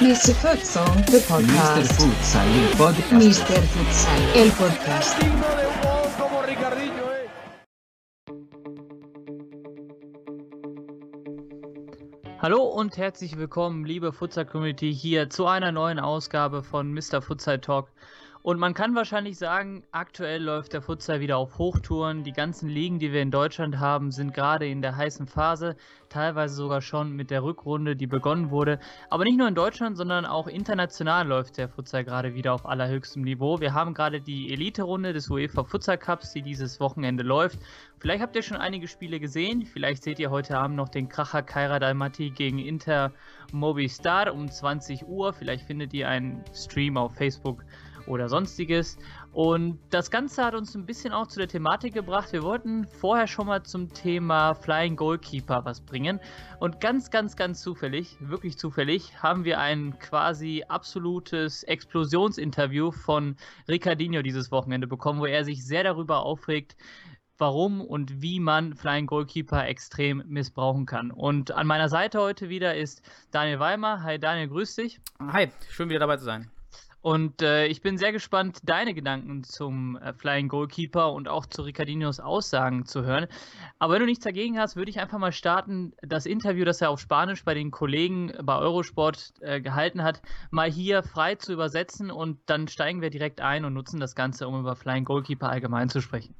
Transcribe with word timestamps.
Mr. 0.00 0.32
Futsal, 0.34 1.04
the 1.06 1.18
Mr. 1.18 1.26
podcast. 1.28 1.92
Futsal, 2.00 2.48
il 2.48 2.76
podcast. 2.76 3.12
Mr. 3.12 3.62
Futsal, 3.68 4.22
el 4.34 4.50
podcast. 4.52 5.99
Hallo 12.50 12.64
und 12.64 12.96
herzlich 12.96 13.38
willkommen, 13.38 13.84
liebe 13.84 14.12
Futsal-Community, 14.12 14.92
hier 14.92 15.30
zu 15.30 15.46
einer 15.46 15.70
neuen 15.70 16.00
Ausgabe 16.00 16.64
von 16.64 16.92
Mr. 16.92 17.22
Futsal 17.22 17.60
Talk. 17.60 17.92
Und 18.42 18.58
man 18.58 18.72
kann 18.72 18.94
wahrscheinlich 18.94 19.36
sagen, 19.36 19.82
aktuell 19.92 20.42
läuft 20.42 20.72
der 20.72 20.80
Futsal 20.80 21.20
wieder 21.20 21.36
auf 21.36 21.58
Hochtouren. 21.58 22.24
Die 22.24 22.32
ganzen 22.32 22.70
Ligen, 22.70 22.98
die 22.98 23.12
wir 23.12 23.20
in 23.20 23.30
Deutschland 23.30 23.78
haben, 23.78 24.10
sind 24.10 24.32
gerade 24.32 24.66
in 24.66 24.80
der 24.80 24.96
heißen 24.96 25.26
Phase, 25.26 25.76
teilweise 26.08 26.54
sogar 26.54 26.80
schon 26.80 27.12
mit 27.12 27.30
der 27.30 27.42
Rückrunde, 27.42 27.96
die 27.96 28.06
begonnen 28.06 28.50
wurde. 28.50 28.80
Aber 29.10 29.24
nicht 29.24 29.36
nur 29.36 29.46
in 29.46 29.54
Deutschland, 29.54 29.98
sondern 29.98 30.24
auch 30.24 30.46
international 30.46 31.28
läuft 31.28 31.58
der 31.58 31.68
Futsal 31.68 32.02
gerade 32.02 32.34
wieder 32.34 32.54
auf 32.54 32.64
allerhöchstem 32.64 33.20
Niveau. 33.20 33.60
Wir 33.60 33.74
haben 33.74 33.92
gerade 33.92 34.22
die 34.22 34.50
Elite-Runde 34.50 35.12
des 35.12 35.28
UEFA 35.28 35.64
Futsal 35.64 35.98
Cups, 35.98 36.32
die 36.32 36.40
dieses 36.40 36.80
Wochenende 36.80 37.22
läuft. 37.22 37.58
Vielleicht 37.98 38.22
habt 38.22 38.34
ihr 38.36 38.42
schon 38.42 38.56
einige 38.56 38.88
Spiele 38.88 39.20
gesehen. 39.20 39.66
Vielleicht 39.66 40.02
seht 40.02 40.18
ihr 40.18 40.30
heute 40.30 40.56
Abend 40.56 40.76
noch 40.76 40.88
den 40.88 41.10
Kracher 41.10 41.42
Kairat 41.42 41.82
Almaty 41.82 42.30
gegen 42.30 42.58
Inter 42.58 43.12
Movistar 43.52 44.32
um 44.32 44.50
20 44.50 45.06
Uhr. 45.06 45.34
Vielleicht 45.34 45.66
findet 45.66 45.92
ihr 45.92 46.08
einen 46.08 46.42
Stream 46.54 46.96
auf 46.96 47.14
Facebook 47.16 47.62
oder 48.06 48.28
sonstiges. 48.28 48.98
Und 49.32 49.78
das 49.90 50.10
Ganze 50.10 50.44
hat 50.44 50.54
uns 50.54 50.74
ein 50.74 50.86
bisschen 50.86 51.12
auch 51.12 51.26
zu 51.26 51.38
der 51.38 51.48
Thematik 51.48 51.94
gebracht. 51.94 52.32
Wir 52.32 52.42
wollten 52.42 52.86
vorher 52.86 53.26
schon 53.26 53.46
mal 53.46 53.62
zum 53.62 53.92
Thema 53.92 54.54
Flying 54.54 54.96
Goalkeeper 54.96 55.64
was 55.64 55.80
bringen. 55.80 56.20
Und 56.58 56.80
ganz, 56.80 57.10
ganz, 57.10 57.36
ganz 57.36 57.60
zufällig, 57.60 58.16
wirklich 58.20 58.58
zufällig, 58.58 59.22
haben 59.22 59.44
wir 59.44 59.58
ein 59.58 59.98
quasi 59.98 60.64
absolutes 60.68 61.62
Explosionsinterview 61.64 62.90
von 62.90 63.36
Ricardinho 63.68 64.22
dieses 64.22 64.50
Wochenende 64.50 64.86
bekommen, 64.86 65.20
wo 65.20 65.26
er 65.26 65.44
sich 65.44 65.64
sehr 65.64 65.84
darüber 65.84 66.24
aufregt, 66.24 66.76
warum 67.40 67.80
und 67.80 68.22
wie 68.22 68.38
man 68.38 68.74
Flying 68.74 69.06
Goalkeeper 69.06 69.66
extrem 69.66 70.22
missbrauchen 70.28 70.86
kann. 70.86 71.10
Und 71.10 71.50
an 71.50 71.66
meiner 71.66 71.88
Seite 71.88 72.20
heute 72.20 72.48
wieder 72.48 72.76
ist 72.76 73.02
Daniel 73.30 73.58
Weimer. 73.58 74.02
Hi 74.02 74.18
Daniel, 74.18 74.48
grüß 74.48 74.76
dich. 74.76 75.00
Hi, 75.20 75.48
schön 75.70 75.88
wieder 75.88 76.00
dabei 76.00 76.18
zu 76.18 76.24
sein. 76.24 76.50
Und 77.02 77.40
äh, 77.40 77.66
ich 77.66 77.80
bin 77.80 77.96
sehr 77.96 78.12
gespannt, 78.12 78.58
deine 78.62 78.92
Gedanken 78.92 79.42
zum 79.42 79.96
äh, 79.96 80.12
Flying 80.12 80.48
Goalkeeper 80.48 81.12
und 81.12 81.28
auch 81.28 81.46
zu 81.46 81.62
Ricardinhos 81.62 82.20
Aussagen 82.20 82.84
zu 82.84 83.04
hören. 83.04 83.26
Aber 83.78 83.94
wenn 83.94 84.00
du 84.00 84.06
nichts 84.06 84.24
dagegen 84.24 84.58
hast, 84.58 84.76
würde 84.76 84.90
ich 84.90 85.00
einfach 85.00 85.18
mal 85.18 85.32
starten, 85.32 85.94
das 86.02 86.26
Interview, 86.26 86.66
das 86.66 86.82
er 86.82 86.90
auf 86.90 87.00
Spanisch 87.00 87.42
bei 87.42 87.54
den 87.54 87.70
Kollegen 87.70 88.32
bei 88.42 88.56
Eurosport 88.58 89.32
äh, 89.40 89.62
gehalten 89.62 90.02
hat, 90.02 90.20
mal 90.50 90.70
hier 90.70 91.02
frei 91.02 91.36
zu 91.36 91.54
übersetzen 91.54 92.10
und 92.10 92.38
dann 92.46 92.68
steigen 92.68 93.00
wir 93.00 93.08
direkt 93.08 93.40
ein 93.40 93.64
und 93.64 93.72
nutzen 93.72 93.98
das 93.98 94.14
Ganze, 94.14 94.46
um 94.46 94.60
über 94.60 94.76
Flying 94.76 95.06
Goalkeeper 95.06 95.48
allgemein 95.48 95.88
zu 95.88 96.02
sprechen. 96.02 96.34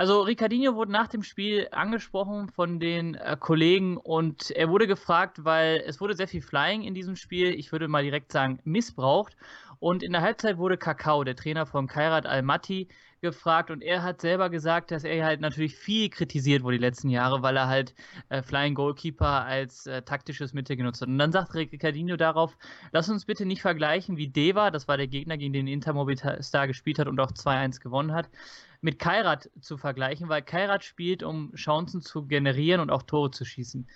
Also 0.00 0.22
Ricardinho 0.22 0.76
wurde 0.76 0.92
nach 0.92 1.08
dem 1.08 1.22
Spiel 1.22 1.68
angesprochen 1.72 2.48
von 2.48 2.80
den 2.80 3.16
äh, 3.16 3.36
Kollegen 3.38 3.98
und 3.98 4.50
er 4.50 4.70
wurde 4.70 4.86
gefragt, 4.86 5.44
weil 5.44 5.82
es 5.86 6.00
wurde 6.00 6.14
sehr 6.14 6.26
viel 6.26 6.40
Flying 6.40 6.80
in 6.84 6.94
diesem 6.94 7.16
Spiel, 7.16 7.48
ich 7.48 7.70
würde 7.70 7.86
mal 7.86 8.02
direkt 8.02 8.32
sagen 8.32 8.60
missbraucht. 8.64 9.36
Und 9.78 10.02
in 10.02 10.12
der 10.12 10.22
Halbzeit 10.22 10.56
wurde 10.56 10.78
Kakao, 10.78 11.22
der 11.22 11.36
Trainer 11.36 11.66
von 11.66 11.86
Kairat 11.86 12.24
Almaty, 12.24 12.88
gefragt 13.20 13.70
und 13.70 13.82
er 13.82 14.02
hat 14.02 14.22
selber 14.22 14.48
gesagt, 14.48 14.90
dass 14.90 15.04
er 15.04 15.22
halt 15.24 15.42
natürlich 15.42 15.76
viel 15.76 16.08
kritisiert 16.08 16.62
wurde 16.62 16.78
die 16.78 16.84
letzten 16.84 17.10
Jahre, 17.10 17.42
weil 17.42 17.56
er 17.58 17.68
halt 17.68 17.94
äh, 18.30 18.42
Flying 18.42 18.74
Goalkeeper 18.74 19.44
als 19.44 19.86
äh, 19.86 20.00
taktisches 20.00 20.54
Mittel 20.54 20.76
genutzt 20.76 21.02
hat. 21.02 21.08
Und 21.08 21.18
dann 21.18 21.32
sagt 21.32 21.54
Ricardinho 21.54 22.16
darauf, 22.16 22.56
lass 22.92 23.10
uns 23.10 23.26
bitte 23.26 23.44
nicht 23.44 23.60
vergleichen 23.60 24.16
wie 24.16 24.28
Deva, 24.28 24.70
das 24.70 24.88
war 24.88 24.96
der 24.96 25.08
Gegner, 25.08 25.36
gegen 25.36 25.52
den 25.52 25.66
Inter 25.66 25.92
Movistar 25.92 26.66
gespielt 26.66 26.98
hat 26.98 27.08
und 27.08 27.20
auch 27.20 27.32
2-1 27.32 27.80
gewonnen 27.80 28.14
hat, 28.14 28.30
mit 28.82 28.98
Kairat 28.98 29.50
zu 29.60 29.76
vergleichen, 29.76 30.28
weil 30.28 30.42
Kairat 30.42 30.84
spielt, 30.84 31.22
um 31.22 31.52
Chancen 31.54 32.00
zu 32.00 32.26
generieren 32.26 32.80
und 32.80 32.90
auch 32.90 33.02
Tore 33.02 33.30
zu 33.30 33.44
schießen. 33.44 33.86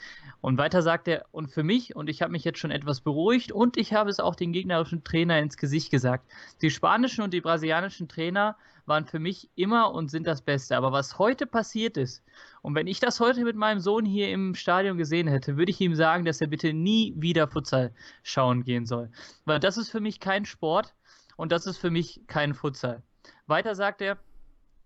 Und 0.41 0.59
weiter 0.59 0.83
sagt 0.83 1.09
er, 1.09 1.25
und 1.33 1.49
für 1.49 1.63
mich, 1.63 1.97
und 1.97 2.11
ich 2.11 2.21
habe 2.21 2.33
mich 2.33 2.45
jetzt 2.45 2.59
schon 2.59 2.71
etwas 2.71 3.01
beruhigt 3.01 3.51
und 3.51 3.77
ich 3.77 3.95
habe 3.95 4.11
es 4.11 4.21
auch 4.21 4.35
den 4.35 4.53
gegnerischen 4.53 5.03
Trainer 5.03 5.39
ins 5.39 5.57
Gesicht 5.57 5.91
gesagt, 5.91 6.31
die 6.61 6.71
spanischen 6.71 7.23
und 7.23 7.33
die 7.33 7.41
brasilianischen 7.41 8.09
Trainer 8.09 8.57
waren 8.87 9.07
für 9.07 9.19
mich 9.19 9.49
immer 9.55 9.93
und 9.93 10.11
sind 10.11 10.27
das 10.27 10.43
Beste. 10.43 10.77
Aber 10.77 10.93
was 10.93 11.19
heute 11.19 11.47
passiert 11.47 11.97
ist, 11.97 12.23
und 12.61 12.75
wenn 12.75 12.87
ich 12.87 13.01
das 13.01 13.21
heute 13.21 13.45
mit 13.45 13.57
meinem 13.57 13.81
Sohn 13.81 14.05
hier 14.05 14.31
im 14.31 14.55
Stadion 14.55 14.99
gesehen 14.99 15.29
hätte, 15.29 15.57
würde 15.57 15.71
ich 15.71 15.81
ihm 15.81 15.95
sagen, 15.95 16.27
dass 16.27 16.43
er 16.43 16.49
bitte 16.49 16.75
nie 16.75 17.15
wieder 17.17 17.49
Futsal 17.49 17.93
schauen 18.23 18.65
gehen 18.65 18.85
soll. 18.85 19.11
Weil 19.47 19.61
das 19.61 19.79
ist 19.79 19.89
für 19.89 20.01
mich 20.01 20.21
kein 20.21 20.45
Sport 20.45 20.95
und 21.37 21.53
das 21.53 21.67
ist 21.67 21.79
für 21.79 21.91
mich 21.91 22.21
kein 22.27 22.53
Futsal. 22.53 23.03
Weiter 23.47 23.75
sagt 23.75 24.03
er, 24.03 24.19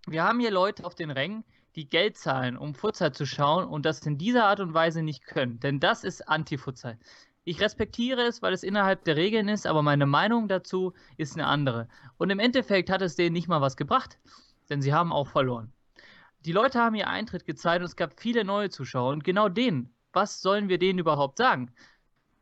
wir 0.07 0.23
haben 0.23 0.39
hier 0.39 0.51
Leute 0.51 0.85
auf 0.85 0.95
den 0.95 1.11
Rängen, 1.11 1.43
die 1.75 1.87
Geld 1.87 2.17
zahlen, 2.17 2.57
um 2.57 2.73
Futsal 2.73 3.13
zu 3.13 3.25
schauen 3.25 3.67
und 3.67 3.85
das 3.85 4.05
in 4.05 4.17
dieser 4.17 4.45
Art 4.45 4.59
und 4.59 4.73
Weise 4.73 5.03
nicht 5.03 5.25
können. 5.25 5.59
Denn 5.59 5.79
das 5.79 6.03
ist 6.03 6.27
Anti-Futsal. 6.27 6.97
Ich 7.43 7.61
respektiere 7.61 8.23
es, 8.23 8.41
weil 8.41 8.53
es 8.53 8.63
innerhalb 8.63 9.03
der 9.05 9.15
Regeln 9.15 9.47
ist, 9.47 9.65
aber 9.65 9.81
meine 9.81 10.05
Meinung 10.05 10.47
dazu 10.47 10.93
ist 11.17 11.35
eine 11.35 11.47
andere. 11.47 11.87
Und 12.17 12.29
im 12.29 12.39
Endeffekt 12.39 12.89
hat 12.89 13.01
es 13.01 13.15
denen 13.15 13.33
nicht 13.33 13.47
mal 13.47 13.61
was 13.61 13.77
gebracht, 13.77 14.19
denn 14.69 14.81
sie 14.81 14.93
haben 14.93 15.11
auch 15.11 15.27
verloren. 15.27 15.71
Die 16.45 16.51
Leute 16.51 16.79
haben 16.79 16.95
ihr 16.95 17.07
Eintritt 17.07 17.45
gezeigt 17.45 17.81
und 17.81 17.85
es 17.85 17.95
gab 17.95 18.19
viele 18.19 18.43
neue 18.43 18.69
Zuschauer. 18.69 19.11
Und 19.11 19.23
genau 19.23 19.49
denen, 19.49 19.93
was 20.13 20.41
sollen 20.41 20.69
wir 20.69 20.79
denen 20.79 20.99
überhaupt 20.99 21.37
sagen? 21.37 21.71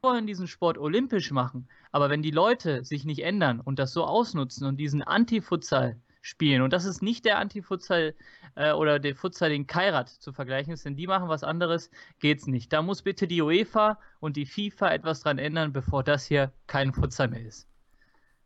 Wir 0.02 0.10
wollen 0.10 0.28
diesen 0.28 0.48
Sport 0.48 0.78
olympisch 0.78 1.32
machen, 1.32 1.68
aber 1.92 2.10
wenn 2.10 2.22
die 2.22 2.32
Leute 2.32 2.84
sich 2.86 3.06
nicht 3.06 3.24
ändern 3.24 3.60
und 3.60 3.80
das 3.80 3.94
so 3.94 4.04
ausnutzen 4.04 4.68
und 4.68 4.78
diesen 4.78 5.02
Anti-Futsal 5.02 6.00
spielen. 6.28 6.62
Und 6.62 6.74
das 6.74 6.86
ist 6.86 7.02
nicht 7.02 7.26
der 7.26 7.40
Anti-Futsal 7.40 8.14
äh, 8.56 8.72
oder 8.72 9.00
der 9.00 9.16
Futsal, 9.16 9.50
den 9.50 9.66
Kairat 9.66 10.10
zu 10.10 10.34
vergleichen 10.34 10.74
ist, 10.74 10.86
denn 10.86 10.96
die 10.96 11.08
machen 11.08 11.30
was 11.30 11.44
anderes, 11.44 11.90
geht's 12.20 12.48
nicht. 12.48 12.74
Da 12.74 12.82
muss 12.82 13.02
bitte 13.02 13.28
die 13.28 13.42
UEFA 13.42 14.00
und 14.20 14.36
die 14.36 14.46
FIFA 14.46 14.92
etwas 14.92 15.22
dran 15.22 15.38
ändern, 15.38 15.74
bevor 15.74 16.04
das 16.04 16.26
hier 16.26 16.52
kein 16.68 16.94
Futsal 16.94 17.30
mehr 17.30 17.46
ist. 17.46 17.68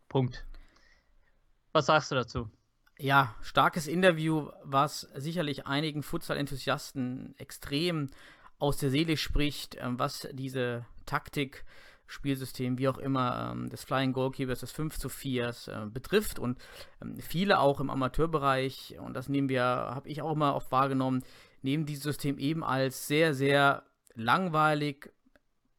Punkt. 0.10 0.46
Was 1.74 1.88
sagst 1.88 2.12
du 2.12 2.16
dazu? 2.16 2.50
Ja, 3.00 3.36
starkes 3.42 3.88
Interview, 3.88 4.50
was 4.64 5.02
sicherlich 5.16 5.66
einigen 5.66 6.04
Futsal-Enthusiasten 6.04 7.34
extrem 7.40 8.10
aus 8.60 8.78
der 8.78 8.92
Seele 8.92 9.18
spricht, 9.18 9.76
ähm, 9.80 9.98
was 9.98 10.28
diese 10.34 10.86
Taktik, 11.08 11.66
Spielsystem, 12.12 12.78
wie 12.78 12.88
auch 12.88 12.98
immer, 12.98 13.52
ähm, 13.52 13.70
des 13.70 13.84
Flying 13.84 14.14
Goalkeepers, 14.14 14.60
des 14.60 14.72
5 14.72 15.00
zu 15.00 15.10
4 15.10 15.54
äh, 15.68 15.86
betrifft 15.88 16.40
und 16.40 16.60
ähm, 17.02 17.18
viele 17.18 17.60
auch 17.60 17.80
im 17.80 17.90
Amateurbereich, 17.90 18.98
und 19.00 19.14
das 19.16 19.30
nehmen 19.30 19.50
wir, 19.50 19.64
habe 19.64 20.10
ich 20.10 20.22
auch 20.22 20.34
immer 20.34 20.56
oft 20.56 20.72
wahrgenommen, 20.72 21.24
nehmen 21.62 21.86
dieses 21.86 22.04
System 22.04 22.38
eben 22.38 22.64
als 22.64 23.08
sehr, 23.08 23.34
sehr 23.34 23.84
langweilig 24.16 25.12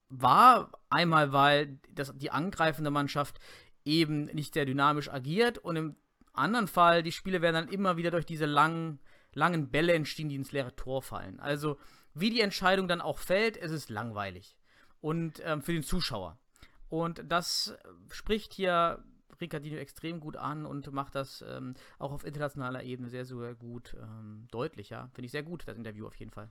wahr. 0.09 0.73
Einmal, 0.89 1.33
weil 1.33 1.79
das, 1.91 2.17
die 2.17 2.31
angreifende 2.31 2.91
Mannschaft 2.91 3.39
eben 3.85 4.25
nicht 4.27 4.55
sehr 4.55 4.65
dynamisch 4.65 5.11
agiert 5.11 5.59
und 5.59 5.77
im 5.77 5.97
anderen 6.33 6.69
Fall, 6.69 7.03
die 7.03 7.13
Spiele 7.13 7.43
werden 7.43 7.67
dann 7.67 7.69
immer 7.69 7.97
wieder 7.97 8.11
durch 8.11 8.25
diese 8.25 8.47
langen, 8.47 9.01
langen 9.35 9.71
Bälle 9.71 9.93
entstehen, 9.93 10.29
die 10.29 10.37
ins 10.37 10.53
leere 10.53 10.75
Tor 10.77 11.03
fallen. 11.03 11.41
Also, 11.41 11.79
wie 12.15 12.31
die 12.31 12.41
Entscheidung 12.41 12.89
dann 12.89 13.01
auch 13.01 13.19
fällt, 13.19 13.57
es 13.57 13.71
ist 13.71 13.91
langweilig 13.91 14.57
und 15.03 15.43
ähm, 15.45 15.61
für 15.61 15.75
den 15.75 15.83
Zuschauer. 15.83 16.39
Und 16.89 17.23
das 17.29 17.75
spricht 18.11 18.55
hier 18.55 19.05
Ricardinho 19.41 19.77
extrem 19.77 20.21
gut 20.21 20.37
an 20.37 20.65
und 20.65 20.91
macht 20.93 21.15
das 21.15 21.45
ähm, 21.47 21.75
auch 21.99 22.13
auf 22.13 22.25
internationaler 22.25 22.83
Ebene 22.83 23.11
sehr, 23.11 23.27
sehr 23.27 23.55
gut 23.55 23.95
ähm, 24.01 24.47
deutlich. 24.51 24.89
Finde 24.89 25.25
ich 25.25 25.33
sehr 25.33 25.43
gut, 25.43 25.65
das 25.67 25.77
Interview 25.77 26.07
auf 26.07 26.15
jeden 26.17 26.31
Fall. 26.31 26.49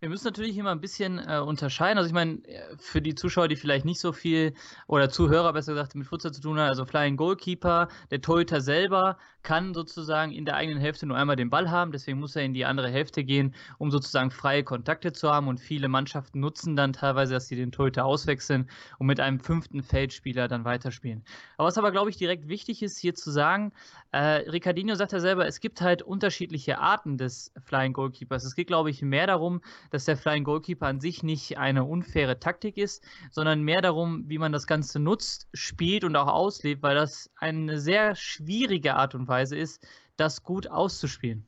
Wir 0.00 0.10
müssen 0.10 0.26
natürlich 0.26 0.58
immer 0.58 0.72
ein 0.72 0.80
bisschen 0.82 1.18
äh, 1.18 1.38
unterscheiden. 1.38 1.96
Also 1.96 2.08
ich 2.08 2.12
meine, 2.12 2.42
für 2.78 3.00
die 3.00 3.14
Zuschauer, 3.14 3.48
die 3.48 3.56
vielleicht 3.56 3.86
nicht 3.86 3.98
so 3.98 4.12
viel 4.12 4.52
oder 4.88 5.08
Zuhörer 5.08 5.54
besser 5.54 5.72
gesagt 5.72 5.94
mit 5.94 6.06
Futsal 6.06 6.32
zu 6.32 6.42
tun 6.42 6.58
haben, 6.58 6.68
also 6.68 6.84
Flying 6.84 7.16
Goalkeeper, 7.16 7.88
der 8.10 8.20
Torhüter 8.20 8.60
selber 8.60 9.16
kann 9.42 9.72
sozusagen 9.72 10.32
in 10.32 10.44
der 10.44 10.56
eigenen 10.56 10.78
Hälfte 10.80 11.06
nur 11.06 11.16
einmal 11.16 11.36
den 11.36 11.48
Ball 11.48 11.70
haben, 11.70 11.92
deswegen 11.92 12.18
muss 12.18 12.36
er 12.36 12.42
in 12.42 12.52
die 12.52 12.66
andere 12.66 12.90
Hälfte 12.90 13.24
gehen, 13.24 13.54
um 13.78 13.90
sozusagen 13.90 14.30
freie 14.30 14.64
Kontakte 14.64 15.12
zu 15.12 15.30
haben 15.30 15.48
und 15.48 15.60
viele 15.60 15.88
Mannschaften 15.88 16.40
nutzen 16.40 16.76
dann 16.76 16.92
teilweise, 16.92 17.32
dass 17.34 17.46
sie 17.46 17.56
den 17.56 17.72
Torhüter 17.72 18.04
auswechseln 18.04 18.68
und 18.98 19.06
mit 19.06 19.20
einem 19.20 19.40
fünften 19.40 19.82
Feldspieler 19.82 20.48
dann 20.48 20.64
weiterspielen. 20.64 21.24
Aber 21.56 21.68
was 21.68 21.78
aber, 21.78 21.92
glaube 21.92 22.10
ich, 22.10 22.16
direkt 22.16 22.48
wichtig 22.48 22.82
ist 22.82 22.98
hier 22.98 23.14
zu 23.14 23.30
sagen, 23.30 23.72
äh, 24.10 24.50
Ricardinho 24.50 24.94
sagt 24.94 25.12
ja 25.12 25.20
selber, 25.20 25.46
es 25.46 25.60
gibt 25.60 25.80
halt 25.80 26.02
unterschiedliche 26.02 26.80
Arten 26.80 27.16
des 27.16 27.52
Flying 27.64 27.92
Goalkeepers. 27.92 28.44
Es 28.44 28.56
geht, 28.56 28.66
glaube 28.66 28.90
ich, 28.90 29.00
mehr 29.00 29.28
darum, 29.28 29.60
dass 29.90 30.04
der 30.04 30.16
Flying 30.16 30.44
Goalkeeper 30.44 30.86
an 30.86 31.00
sich 31.00 31.22
nicht 31.22 31.58
eine 31.58 31.84
unfaire 31.84 32.38
Taktik 32.38 32.76
ist, 32.76 33.04
sondern 33.30 33.62
mehr 33.62 33.82
darum, 33.82 34.28
wie 34.28 34.38
man 34.38 34.52
das 34.52 34.66
Ganze 34.66 34.98
nutzt, 34.98 35.48
spielt 35.54 36.04
und 36.04 36.16
auch 36.16 36.28
auslebt, 36.28 36.82
weil 36.82 36.94
das 36.94 37.30
eine 37.36 37.78
sehr 37.78 38.14
schwierige 38.14 38.94
Art 38.94 39.14
und 39.14 39.28
Weise 39.28 39.56
ist, 39.56 39.86
das 40.16 40.42
gut 40.42 40.68
auszuspielen. 40.68 41.46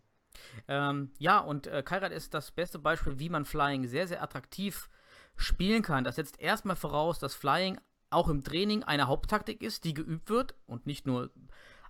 Ähm, 0.66 1.10
ja, 1.18 1.38
und 1.38 1.66
äh, 1.66 1.82
Kairat 1.82 2.12
ist 2.12 2.34
das 2.34 2.50
beste 2.50 2.78
Beispiel, 2.78 3.18
wie 3.18 3.28
man 3.28 3.44
Flying 3.44 3.86
sehr, 3.86 4.06
sehr 4.06 4.22
attraktiv 4.22 4.88
spielen 5.36 5.82
kann. 5.82 6.04
Das 6.04 6.16
setzt 6.16 6.40
erstmal 6.40 6.76
voraus, 6.76 7.18
dass 7.18 7.34
Flying 7.34 7.78
auch 8.10 8.28
im 8.28 8.42
Training 8.42 8.82
eine 8.82 9.06
Haupttaktik 9.06 9.62
ist, 9.62 9.84
die 9.84 9.94
geübt 9.94 10.30
wird 10.30 10.54
und 10.66 10.86
nicht 10.86 11.06
nur 11.06 11.30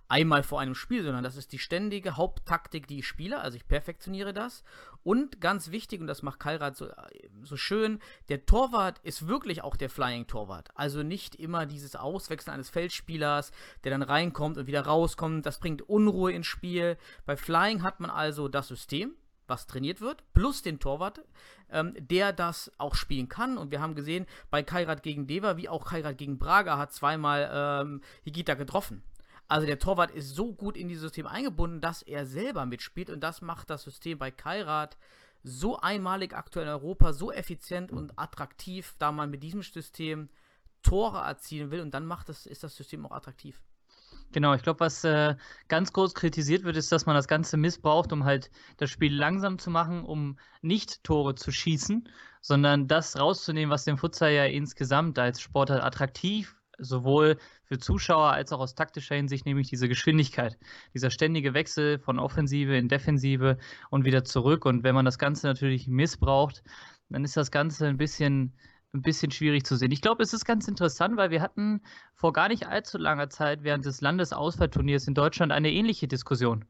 einmal 0.09 0.43
vor 0.43 0.59
einem 0.59 0.75
Spiel, 0.75 1.03
sondern 1.03 1.23
das 1.23 1.37
ist 1.37 1.53
die 1.53 1.59
ständige 1.59 2.17
Haupttaktik, 2.17 2.87
die 2.87 2.99
ich 2.99 3.07
spiele. 3.07 3.39
Also 3.39 3.55
ich 3.55 3.67
perfektioniere 3.67 4.33
das. 4.33 4.63
Und 5.03 5.39
ganz 5.39 5.71
wichtig, 5.71 6.01
und 6.01 6.07
das 6.07 6.23
macht 6.23 6.39
Kalrat 6.39 6.75
so, 6.75 6.89
so 7.43 7.55
schön, 7.55 7.99
der 8.27 8.45
Torwart 8.45 8.99
ist 8.99 9.27
wirklich 9.27 9.63
auch 9.63 9.77
der 9.77 9.89
Flying-Torwart. 9.89 10.69
Also 10.73 11.03
nicht 11.03 11.35
immer 11.35 11.65
dieses 11.65 11.95
Auswechseln 11.95 12.53
eines 12.53 12.69
Feldspielers, 12.69 13.51
der 13.83 13.91
dann 13.91 14.01
reinkommt 14.01 14.57
und 14.57 14.67
wieder 14.67 14.81
rauskommt. 14.81 15.45
Das 15.45 15.59
bringt 15.59 15.83
Unruhe 15.83 16.33
ins 16.33 16.47
Spiel. 16.47 16.97
Bei 17.25 17.37
Flying 17.37 17.83
hat 17.83 17.99
man 17.99 18.09
also 18.09 18.47
das 18.47 18.67
System, 18.67 19.13
was 19.47 19.67
trainiert 19.67 20.01
wird, 20.01 20.23
plus 20.33 20.63
den 20.63 20.79
Torwart, 20.79 21.21
ähm, 21.71 21.93
der 21.97 22.33
das 22.33 22.71
auch 22.77 22.95
spielen 22.95 23.29
kann. 23.29 23.57
Und 23.57 23.71
wir 23.71 23.79
haben 23.79 23.95
gesehen, 23.95 24.25
bei 24.49 24.63
Kairat 24.63 25.03
gegen 25.03 25.27
Deva, 25.27 25.55
wie 25.57 25.69
auch 25.69 25.85
Kairat 25.85 26.17
gegen 26.17 26.39
Braga, 26.39 26.77
hat 26.77 26.93
zweimal 26.93 27.49
ähm, 27.53 28.01
Higita 28.23 28.55
getroffen. 28.55 29.03
Also 29.49 29.65
der 29.65 29.79
Torwart 29.79 30.11
ist 30.11 30.35
so 30.35 30.53
gut 30.53 30.77
in 30.77 30.87
dieses 30.87 31.01
System 31.01 31.25
eingebunden, 31.25 31.81
dass 31.81 32.03
er 32.03 32.27
selber 32.27 32.67
mitspielt 32.67 33.09
und 33.09 33.21
das 33.21 33.41
macht 33.41 33.71
das 33.71 33.83
System 33.83 34.19
bei 34.19 34.29
Kairat 34.29 34.95
so 35.41 35.79
einmalig 35.79 36.35
aktuell 36.35 36.67
in 36.67 36.71
Europa, 36.71 37.13
so 37.13 37.31
effizient 37.31 37.91
und 37.91 38.17
attraktiv, 38.17 38.93
da 38.99 39.11
man 39.11 39.31
mit 39.31 39.41
diesem 39.41 39.63
System 39.63 40.29
Tore 40.83 41.17
erzielen 41.17 41.71
will 41.71 41.81
und 41.81 41.93
dann 41.95 42.05
macht 42.05 42.29
das, 42.29 42.45
ist 42.45 42.63
das 42.63 42.75
System 42.75 43.05
auch 43.07 43.11
attraktiv. 43.11 43.59
Genau, 44.31 44.53
ich 44.53 44.61
glaube, 44.61 44.81
was 44.81 45.03
äh, 45.03 45.35
ganz 45.67 45.91
groß 45.93 46.13
kritisiert 46.13 46.63
wird, 46.63 46.77
ist, 46.77 46.91
dass 46.91 47.07
man 47.07 47.15
das 47.15 47.27
Ganze 47.27 47.57
missbraucht, 47.57 48.13
um 48.13 48.25
halt 48.25 48.51
das 48.77 48.91
Spiel 48.91 49.15
langsam 49.15 49.57
zu 49.57 49.71
machen, 49.71 50.05
um 50.05 50.37
nicht 50.61 51.03
Tore 51.03 51.33
zu 51.33 51.51
schießen, 51.51 52.07
sondern 52.39 52.87
das 52.87 53.19
rauszunehmen, 53.19 53.71
was 53.71 53.85
den 53.85 53.97
Futsal 53.97 54.31
ja 54.31 54.45
insgesamt 54.45 55.17
als 55.17 55.41
Sportart 55.41 55.83
attraktiv 55.83 56.58
sowohl 56.79 57.37
für 57.65 57.77
Zuschauer 57.77 58.31
als 58.31 58.51
auch 58.51 58.59
aus 58.59 58.75
taktischer 58.75 59.15
Hinsicht, 59.15 59.45
nämlich 59.45 59.69
diese 59.69 59.87
Geschwindigkeit, 59.87 60.57
dieser 60.93 61.11
ständige 61.11 61.53
Wechsel 61.53 61.99
von 61.99 62.19
Offensive 62.19 62.75
in 62.75 62.87
Defensive 62.87 63.57
und 63.89 64.05
wieder 64.05 64.23
zurück. 64.23 64.65
Und 64.65 64.83
wenn 64.83 64.95
man 64.95 65.05
das 65.05 65.19
Ganze 65.19 65.47
natürlich 65.47 65.87
missbraucht, 65.87 66.63
dann 67.09 67.23
ist 67.23 67.37
das 67.37 67.51
Ganze 67.51 67.87
ein 67.87 67.97
bisschen, 67.97 68.53
ein 68.93 69.01
bisschen 69.01 69.31
schwierig 69.31 69.65
zu 69.65 69.75
sehen. 69.75 69.91
Ich 69.91 70.01
glaube, 70.01 70.23
es 70.23 70.33
ist 70.33 70.45
ganz 70.45 70.67
interessant, 70.67 71.17
weil 71.17 71.31
wir 71.31 71.41
hatten 71.41 71.81
vor 72.15 72.33
gar 72.33 72.47
nicht 72.47 72.67
allzu 72.67 72.97
langer 72.97 73.29
Zeit 73.29 73.63
während 73.63 73.85
des 73.85 74.01
Landesauswahlturniers 74.01 75.07
in 75.07 75.13
Deutschland 75.13 75.51
eine 75.51 75.71
ähnliche 75.71 76.07
Diskussion. 76.07 76.65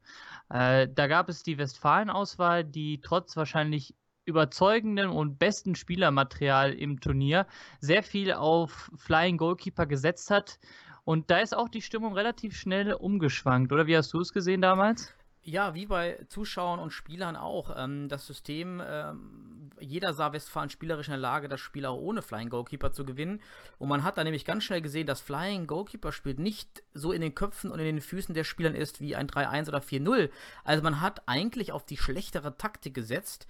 Äh, 0.50 0.88
da 0.92 1.06
gab 1.06 1.28
es 1.28 1.42
die 1.42 1.58
Westfalen-Auswahl, 1.58 2.64
die 2.64 3.00
trotz 3.00 3.36
wahrscheinlich 3.36 3.94
überzeugenden 4.30 5.10
und 5.10 5.38
besten 5.38 5.74
Spielermaterial 5.74 6.72
im 6.72 7.00
Turnier 7.00 7.46
sehr 7.80 8.02
viel 8.02 8.32
auf 8.32 8.90
Flying 8.96 9.36
Goalkeeper 9.36 9.86
gesetzt 9.86 10.30
hat. 10.30 10.58
Und 11.04 11.30
da 11.30 11.38
ist 11.38 11.56
auch 11.56 11.68
die 11.68 11.82
Stimmung 11.82 12.14
relativ 12.14 12.56
schnell 12.56 12.92
umgeschwankt, 12.94 13.72
oder 13.72 13.86
wie 13.86 13.96
hast 13.96 14.12
du 14.12 14.20
es 14.20 14.32
gesehen 14.32 14.62
damals? 14.62 15.14
Ja, 15.42 15.74
wie 15.74 15.86
bei 15.86 16.18
Zuschauern 16.28 16.78
und 16.78 16.92
Spielern 16.92 17.34
auch. 17.34 17.74
Ähm, 17.76 18.08
das 18.08 18.26
System, 18.26 18.82
ähm, 18.86 19.70
jeder 19.80 20.12
sah 20.12 20.34
Westfalen 20.34 20.68
spielerisch 20.68 21.08
in 21.08 21.12
der 21.12 21.20
Lage, 21.20 21.48
das 21.48 21.60
Spiel 21.60 21.86
auch 21.86 21.96
ohne 21.96 22.20
Flying 22.20 22.50
Goalkeeper 22.50 22.92
zu 22.92 23.06
gewinnen. 23.06 23.40
Und 23.78 23.88
man 23.88 24.04
hat 24.04 24.18
da 24.18 24.24
nämlich 24.24 24.44
ganz 24.44 24.64
schnell 24.64 24.82
gesehen, 24.82 25.06
dass 25.06 25.22
Flying 25.22 25.66
Goalkeeper 25.66 26.12
spielt 26.12 26.38
nicht 26.38 26.82
so 26.92 27.10
in 27.10 27.22
den 27.22 27.34
Köpfen 27.34 27.70
und 27.70 27.78
in 27.78 27.86
den 27.86 28.00
Füßen 28.02 28.34
der 28.34 28.44
Spielern 28.44 28.74
ist 28.74 29.00
wie 29.00 29.16
ein 29.16 29.28
3-1 29.28 29.68
oder 29.68 29.78
4-0. 29.78 30.28
Also 30.62 30.82
man 30.82 31.00
hat 31.00 31.22
eigentlich 31.26 31.72
auf 31.72 31.86
die 31.86 31.96
schlechtere 31.96 32.58
Taktik 32.58 32.92
gesetzt. 32.92 33.46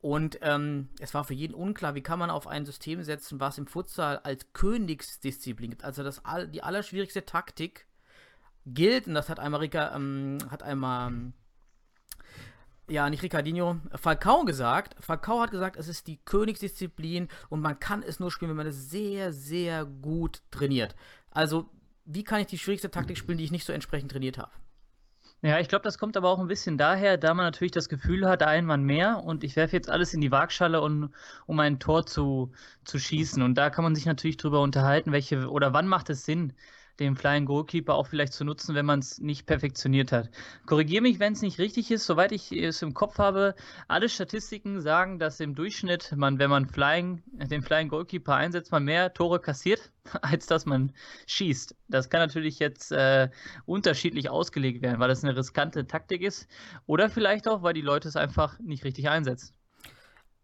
Und 0.00 0.38
ähm, 0.40 0.88
es 0.98 1.12
war 1.12 1.24
für 1.24 1.34
jeden 1.34 1.54
unklar, 1.54 1.94
wie 1.94 2.02
kann 2.02 2.18
man 2.18 2.30
auf 2.30 2.46
ein 2.46 2.64
System 2.64 3.02
setzen, 3.02 3.38
was 3.38 3.58
im 3.58 3.66
Futsal 3.66 4.18
als 4.18 4.52
Königsdisziplin 4.54 5.70
gibt. 5.70 5.84
Also 5.84 6.02
das, 6.02 6.22
die 6.52 6.62
allerschwierigste 6.62 7.26
Taktik 7.26 7.86
gilt, 8.64 9.06
und 9.06 9.14
das 9.14 9.28
hat 9.28 9.38
einmal, 9.38 9.60
Rica, 9.60 9.94
ähm, 9.94 10.38
hat 10.50 10.62
einmal 10.62 11.32
ja, 12.88 13.08
nicht 13.08 13.22
Ricardinho, 13.22 13.78
Falcao 13.94 14.44
gesagt. 14.44 14.96
Falcao 15.00 15.40
hat 15.40 15.52
gesagt, 15.52 15.76
es 15.76 15.86
ist 15.86 16.06
die 16.06 16.18
Königsdisziplin 16.24 17.28
und 17.48 17.60
man 17.60 17.78
kann 17.78 18.02
es 18.02 18.20
nur 18.20 18.30
spielen, 18.30 18.50
wenn 18.50 18.56
man 18.56 18.66
es 18.66 18.90
sehr, 18.90 19.32
sehr 19.32 19.84
gut 19.84 20.42
trainiert. 20.50 20.96
Also, 21.30 21.70
wie 22.04 22.24
kann 22.24 22.40
ich 22.40 22.48
die 22.48 22.58
schwierigste 22.58 22.90
Taktik 22.90 23.16
spielen, 23.16 23.38
die 23.38 23.44
ich 23.44 23.52
nicht 23.52 23.64
so 23.64 23.72
entsprechend 23.72 24.10
trainiert 24.10 24.38
habe? 24.38 24.50
Ja, 25.42 25.58
ich 25.58 25.68
glaube, 25.68 25.84
das 25.84 25.96
kommt 25.96 26.16
aber 26.18 26.28
auch 26.28 26.38
ein 26.38 26.48
bisschen 26.48 26.76
daher, 26.76 27.16
da 27.16 27.32
man 27.32 27.46
natürlich 27.46 27.72
das 27.72 27.88
Gefühl 27.88 28.28
hat, 28.28 28.42
ein 28.42 28.66
Mann 28.66 28.82
mehr 28.84 29.22
und 29.24 29.42
ich 29.42 29.56
werfe 29.56 29.74
jetzt 29.74 29.88
alles 29.88 30.12
in 30.12 30.20
die 30.20 30.30
Waagschale, 30.30 30.82
und, 30.82 31.14
um 31.46 31.58
ein 31.60 31.78
Tor 31.78 32.04
zu, 32.04 32.52
zu 32.84 32.98
schießen. 32.98 33.42
Und 33.42 33.54
da 33.56 33.70
kann 33.70 33.84
man 33.84 33.94
sich 33.94 34.04
natürlich 34.04 34.36
drüber 34.36 34.60
unterhalten, 34.60 35.12
welche 35.12 35.48
oder 35.50 35.72
wann 35.72 35.88
macht 35.88 36.10
es 36.10 36.26
Sinn, 36.26 36.52
den 37.00 37.16
Flying 37.16 37.46
Goalkeeper 37.46 37.94
auch 37.94 38.06
vielleicht 38.06 38.32
zu 38.32 38.44
nutzen, 38.44 38.74
wenn 38.74 38.86
man 38.86 39.00
es 39.00 39.18
nicht 39.18 39.46
perfektioniert 39.46 40.12
hat. 40.12 40.30
Korrigiere 40.66 41.02
mich, 41.02 41.18
wenn 41.18 41.32
es 41.32 41.42
nicht 41.42 41.58
richtig 41.58 41.90
ist. 41.90 42.06
Soweit 42.06 42.30
ich 42.30 42.52
es 42.52 42.82
im 42.82 42.94
Kopf 42.94 43.18
habe, 43.18 43.54
alle 43.88 44.08
Statistiken 44.08 44.80
sagen, 44.80 45.18
dass 45.18 45.40
im 45.40 45.54
Durchschnitt 45.54 46.12
man, 46.16 46.38
wenn 46.38 46.50
man 46.50 46.66
Flying, 46.66 47.22
den 47.32 47.62
Flying 47.62 47.88
Goalkeeper 47.88 48.36
einsetzt, 48.36 48.70
man 48.70 48.84
mehr 48.84 49.12
Tore 49.14 49.40
kassiert, 49.40 49.90
als 50.22 50.46
dass 50.46 50.66
man 50.66 50.92
schießt. 51.26 51.74
Das 51.88 52.10
kann 52.10 52.20
natürlich 52.20 52.58
jetzt 52.58 52.92
äh, 52.92 53.30
unterschiedlich 53.64 54.30
ausgelegt 54.30 54.82
werden, 54.82 55.00
weil 55.00 55.08
das 55.08 55.24
eine 55.24 55.36
riskante 55.36 55.86
Taktik 55.86 56.22
ist 56.22 56.46
oder 56.86 57.08
vielleicht 57.08 57.48
auch, 57.48 57.62
weil 57.62 57.74
die 57.74 57.80
Leute 57.80 58.08
es 58.08 58.16
einfach 58.16 58.58
nicht 58.60 58.84
richtig 58.84 59.08
einsetzen. 59.08 59.54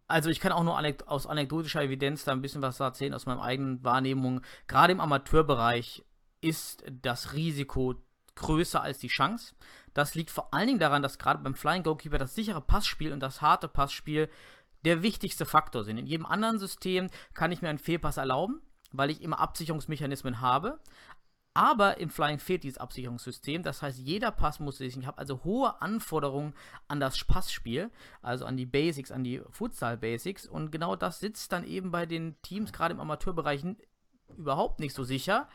Also 0.08 0.30
ich 0.30 0.38
kann 0.38 0.52
auch 0.52 0.62
nur 0.62 0.80
aus 1.06 1.26
anekdotischer 1.26 1.82
Evidenz 1.82 2.24
da 2.24 2.32
ein 2.32 2.40
bisschen 2.40 2.62
was 2.62 2.78
erzählen 2.78 3.12
aus 3.12 3.26
meiner 3.26 3.42
eigenen 3.42 3.82
Wahrnehmung. 3.82 4.40
Gerade 4.68 4.92
im 4.92 5.00
Amateurbereich 5.00 6.04
ist 6.40 6.84
das 6.90 7.32
Risiko 7.32 7.94
größer 8.36 8.82
als 8.82 8.98
die 8.98 9.08
Chance. 9.08 9.54
Das 9.94 10.14
liegt 10.14 10.30
vor 10.30 10.52
allen 10.52 10.66
Dingen 10.66 10.78
daran, 10.78 11.02
dass 11.02 11.18
gerade 11.18 11.42
beim 11.42 11.54
Flying 11.54 11.82
Goalkeeper 11.82 12.18
das 12.18 12.34
sichere 12.34 12.60
Passspiel 12.60 13.12
und 13.12 13.20
das 13.20 13.40
harte 13.40 13.68
Passspiel 13.68 14.28
der 14.84 15.02
wichtigste 15.02 15.46
Faktor 15.46 15.84
sind. 15.84 15.98
In 15.98 16.06
jedem 16.06 16.26
anderen 16.26 16.58
System 16.58 17.08
kann 17.34 17.50
ich 17.50 17.62
mir 17.62 17.68
einen 17.68 17.78
Fehlpass 17.78 18.18
erlauben, 18.18 18.60
weil 18.92 19.10
ich 19.10 19.22
immer 19.22 19.40
Absicherungsmechanismen 19.40 20.40
habe. 20.40 20.78
Aber 21.54 21.96
im 21.96 22.10
Flying 22.10 22.38
fehlt 22.38 22.64
dieses 22.64 22.76
Absicherungssystem. 22.76 23.62
Das 23.62 23.80
heißt, 23.80 23.98
jeder 23.98 24.30
Pass 24.30 24.60
muss 24.60 24.76
sich. 24.76 24.94
Ich 24.94 25.06
habe 25.06 25.16
also 25.16 25.42
hohe 25.42 25.80
Anforderungen 25.80 26.52
an 26.86 27.00
das 27.00 27.24
Passspiel, 27.24 27.90
also 28.20 28.44
an 28.44 28.58
die 28.58 28.66
Basics, 28.66 29.10
an 29.10 29.24
die 29.24 29.40
Futsal-Basics. 29.48 30.46
Und 30.46 30.70
genau 30.70 30.96
das 30.96 31.18
sitzt 31.18 31.52
dann 31.52 31.64
eben 31.64 31.90
bei 31.90 32.04
den 32.04 32.36
Teams, 32.42 32.74
gerade 32.74 32.92
im 32.92 33.00
Amateurbereich, 33.00 33.64
überhaupt 34.36 34.80
nicht 34.80 34.94
so 34.94 35.02
sicher. 35.02 35.48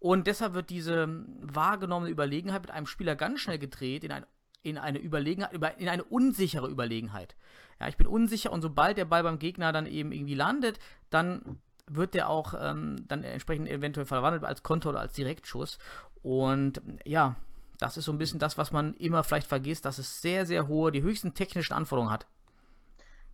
Und 0.00 0.26
deshalb 0.26 0.54
wird 0.54 0.70
diese 0.70 1.08
wahrgenommene 1.40 2.10
Überlegenheit 2.10 2.62
mit 2.62 2.70
einem 2.70 2.86
Spieler 2.86 3.16
ganz 3.16 3.40
schnell 3.40 3.58
gedreht 3.58 4.04
in, 4.04 4.12
ein, 4.12 4.26
in 4.62 4.78
eine 4.78 4.98
Überlegenheit, 4.98 5.52
in 5.78 5.88
eine 5.88 6.04
unsichere 6.04 6.68
Überlegenheit. 6.68 7.36
Ja, 7.80 7.88
ich 7.88 7.96
bin 7.96 8.06
unsicher 8.06 8.52
und 8.52 8.62
sobald 8.62 8.96
der 8.96 9.04
Ball 9.04 9.22
beim 9.22 9.38
Gegner 9.38 9.72
dann 9.72 9.86
eben 9.86 10.12
irgendwie 10.12 10.34
landet, 10.34 10.78
dann 11.10 11.58
wird 11.86 12.14
der 12.14 12.28
auch 12.28 12.54
ähm, 12.60 12.96
dann 13.08 13.24
entsprechend 13.24 13.68
eventuell 13.68 14.06
verwandelt 14.06 14.44
als 14.44 14.62
Konter 14.62 14.90
oder 14.90 15.00
als 15.00 15.14
Direktschuss. 15.14 15.78
Und 16.22 16.82
ja, 17.04 17.36
das 17.78 17.96
ist 17.96 18.04
so 18.04 18.12
ein 18.12 18.18
bisschen 18.18 18.40
das, 18.40 18.58
was 18.58 18.72
man 18.72 18.94
immer 18.94 19.24
vielleicht 19.24 19.46
vergisst, 19.46 19.84
dass 19.84 19.98
es 19.98 20.20
sehr, 20.20 20.46
sehr 20.46 20.68
hohe, 20.68 20.92
die 20.92 21.02
höchsten 21.02 21.34
technischen 21.34 21.74
Anforderungen 21.74 22.12
hat. 22.12 22.26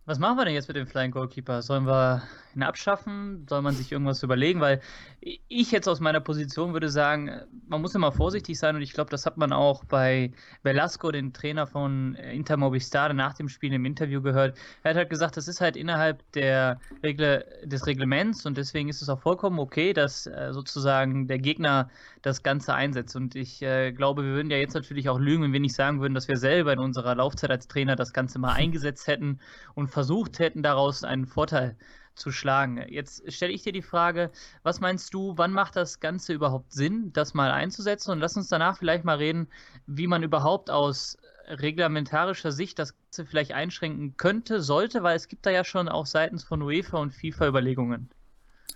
Was 0.07 0.19
machen 0.19 0.37
wir 0.37 0.45
denn 0.45 0.53
jetzt 0.53 0.67
mit 0.67 0.77
dem 0.77 0.85
Flying 0.85 1.09
Goalkeeper? 1.09 1.63
Sollen 1.63 1.87
wir 1.87 2.21
ihn 2.55 2.61
abschaffen? 2.61 3.47
Soll 3.49 3.63
man 3.63 3.73
sich 3.73 3.91
irgendwas 3.91 4.21
überlegen? 4.21 4.61
Weil 4.61 4.79
ich 5.19 5.71
jetzt 5.71 5.87
aus 5.87 5.99
meiner 5.99 6.19
Position 6.19 6.73
würde 6.73 6.89
sagen, 6.89 7.41
man 7.67 7.81
muss 7.81 7.95
immer 7.95 8.11
vorsichtig 8.11 8.59
sein 8.59 8.75
und 8.75 8.83
ich 8.83 8.93
glaube, 8.93 9.09
das 9.09 9.25
hat 9.25 9.37
man 9.37 9.51
auch 9.51 9.83
bei 9.83 10.31
Velasco, 10.61 11.11
den 11.11 11.33
Trainer 11.33 11.65
von 11.65 12.13
Inter 12.13 12.55
Mobistade, 12.55 13.15
nach 13.15 13.33
dem 13.33 13.49
Spiel 13.49 13.73
im 13.73 13.83
Interview 13.85 14.21
gehört. 14.21 14.55
Er 14.83 14.91
hat 14.91 14.97
halt 14.97 15.09
gesagt, 15.09 15.37
das 15.37 15.47
ist 15.47 15.59
halt 15.59 15.75
innerhalb 15.75 16.21
der 16.33 16.79
Regle, 17.01 17.43
des 17.63 17.87
Reglements 17.87 18.45
und 18.45 18.57
deswegen 18.57 18.89
ist 18.89 19.01
es 19.01 19.09
auch 19.09 19.19
vollkommen 19.19 19.57
okay, 19.57 19.93
dass 19.93 20.27
äh, 20.27 20.53
sozusagen 20.53 21.27
der 21.27 21.39
Gegner 21.39 21.89
das 22.21 22.43
Ganze 22.43 22.75
einsetzt. 22.75 23.15
Und 23.15 23.35
ich 23.35 23.63
äh, 23.63 23.91
glaube, 23.91 24.23
wir 24.23 24.33
würden 24.33 24.51
ja 24.51 24.57
jetzt 24.57 24.75
natürlich 24.75 25.09
auch 25.09 25.19
lügen, 25.19 25.43
wenn 25.43 25.53
wir 25.53 25.59
nicht 25.59 25.75
sagen 25.75 25.99
würden, 25.99 26.13
dass 26.13 26.27
wir 26.27 26.37
selber 26.37 26.73
in 26.73 26.79
unserer 26.79 27.15
Laufzeit 27.15 27.49
als 27.49 27.67
Trainer 27.67 27.95
das 27.95 28.13
Ganze 28.13 28.37
mal 28.37 28.53
eingesetzt 28.53 29.07
hätten 29.07 29.39
und 29.73 29.94
versucht 29.95 30.39
hätten, 30.39 30.61
daraus 30.61 31.05
einen 31.05 31.25
Vorteil 31.25 31.77
zu 32.15 32.29
schlagen. 32.29 32.83
Jetzt 32.89 33.31
stelle 33.31 33.53
ich 33.53 33.63
dir 33.63 33.71
die 33.71 33.81
Frage, 33.81 34.29
was 34.61 34.81
meinst 34.81 35.13
du, 35.13 35.37
wann 35.37 35.53
macht 35.53 35.77
das 35.77 36.01
Ganze 36.01 36.33
überhaupt 36.33 36.73
Sinn, 36.73 37.13
das 37.13 37.33
mal 37.33 37.49
einzusetzen? 37.49 38.11
Und 38.11 38.19
lass 38.19 38.35
uns 38.35 38.49
danach 38.49 38.77
vielleicht 38.77 39.05
mal 39.05 39.17
reden, 39.17 39.47
wie 39.87 40.07
man 40.07 40.21
überhaupt 40.21 40.69
aus 40.69 41.17
reglementarischer 41.47 42.51
Sicht 42.51 42.77
das 42.77 42.93
Ganze 42.97 43.25
vielleicht 43.25 43.53
einschränken 43.53 44.17
könnte, 44.17 44.61
sollte, 44.61 45.01
weil 45.01 45.15
es 45.15 45.29
gibt 45.29 45.45
da 45.45 45.49
ja 45.49 45.63
schon 45.63 45.87
auch 45.87 46.07
seitens 46.07 46.43
von 46.43 46.61
UEFA 46.61 46.97
und 46.97 47.13
FIFA 47.13 47.47
Überlegungen. 47.47 48.09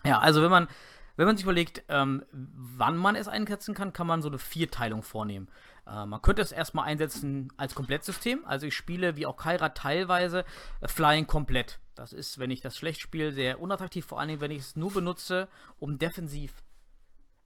Ja, 0.06 0.20
also 0.20 0.42
wenn 0.42 0.52
man, 0.52 0.70
wenn 1.18 1.26
man 1.26 1.36
sich 1.36 1.44
überlegt, 1.44 1.84
ähm, 1.90 2.24
wann 2.32 2.96
man 2.96 3.18
es 3.18 3.28
einsetzen 3.28 3.74
kann, 3.74 3.92
kann 3.92 4.08
man 4.08 4.22
so 4.22 4.30
eine 4.30 4.40
Vierteilung 4.40 5.04
vornehmen. 5.04 5.50
Äh, 5.90 6.06
man 6.06 6.22
könnte 6.22 6.42
es 6.42 6.52
erstmal 6.52 6.86
einsetzen 6.86 7.52
als 7.58 7.76
Komplettsystem. 7.76 8.44
Also 8.46 8.68
ich 8.68 8.76
spiele 8.76 9.16
wie 9.16 9.26
auch 9.26 9.38
Kaira 9.38 9.70
teilweise 9.70 10.46
äh, 10.82 10.88
Flying 10.88 11.28
komplett. 11.28 11.80
Das 11.96 12.14
ist, 12.14 12.40
wenn 12.40 12.52
ich 12.52 12.62
das 12.62 12.78
schlecht 12.78 13.02
spiele, 13.02 13.34
sehr 13.34 13.60
unattraktiv, 13.60 14.06
vor 14.06 14.20
allen 14.20 14.30
Dingen, 14.30 14.42
wenn 14.42 14.52
ich 14.52 14.60
es 14.60 14.76
nur 14.76 14.94
benutze, 14.94 15.48
um 15.80 15.98
defensiv, 15.98 16.54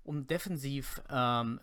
um 0.04 0.28
defensiv 0.28 1.02
ähm, 1.10 1.60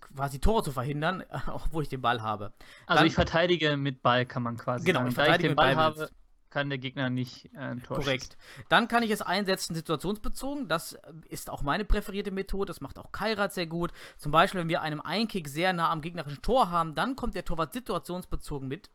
quasi 0.00 0.38
Tore 0.38 0.62
zu 0.62 0.72
verhindern, 0.72 1.24
obwohl 1.48 1.82
ich 1.82 1.88
den 1.88 2.00
Ball 2.00 2.22
habe. 2.22 2.52
Also 2.86 3.00
Dann, 3.00 3.06
ich 3.06 3.14
verteidige 3.14 3.76
mit 3.76 4.02
Ball, 4.02 4.24
kann 4.24 4.42
man 4.42 4.56
quasi 4.56 4.84
genau, 4.84 5.00
sagen. 5.00 5.08
Ich 5.08 5.14
verteidige 5.14 5.48
da 5.48 5.50
ich 5.50 5.50
den 5.52 5.56
Ball, 5.56 5.74
Ball 5.74 5.84
habe, 5.84 6.10
kann 6.50 6.68
der 6.68 6.78
Gegner 6.78 7.10
nicht 7.10 7.46
äh, 7.54 7.76
Tor 7.76 7.98
Korrekt. 7.98 8.36
Dann 8.68 8.88
kann 8.88 9.02
ich 9.02 9.10
es 9.10 9.22
einsetzen 9.22 9.74
situationsbezogen. 9.74 10.68
Das 10.68 10.98
ist 11.28 11.48
auch 11.48 11.62
meine 11.62 11.84
präferierte 11.84 12.30
Methode. 12.30 12.66
Das 12.66 12.80
macht 12.80 12.98
auch 12.98 13.12
Kairat 13.12 13.54
sehr 13.54 13.66
gut. 13.66 13.92
Zum 14.18 14.32
Beispiel, 14.32 14.60
wenn 14.60 14.68
wir 14.68 14.82
einem 14.82 15.00
Einkick 15.00 15.48
sehr 15.48 15.72
nah 15.72 15.90
am 15.90 16.02
gegnerischen 16.02 16.42
Tor 16.42 16.70
haben, 16.70 16.94
dann 16.94 17.16
kommt 17.16 17.34
der 17.34 17.44
Torwart 17.44 17.72
situationsbezogen 17.72 18.68
mit. 18.68 18.90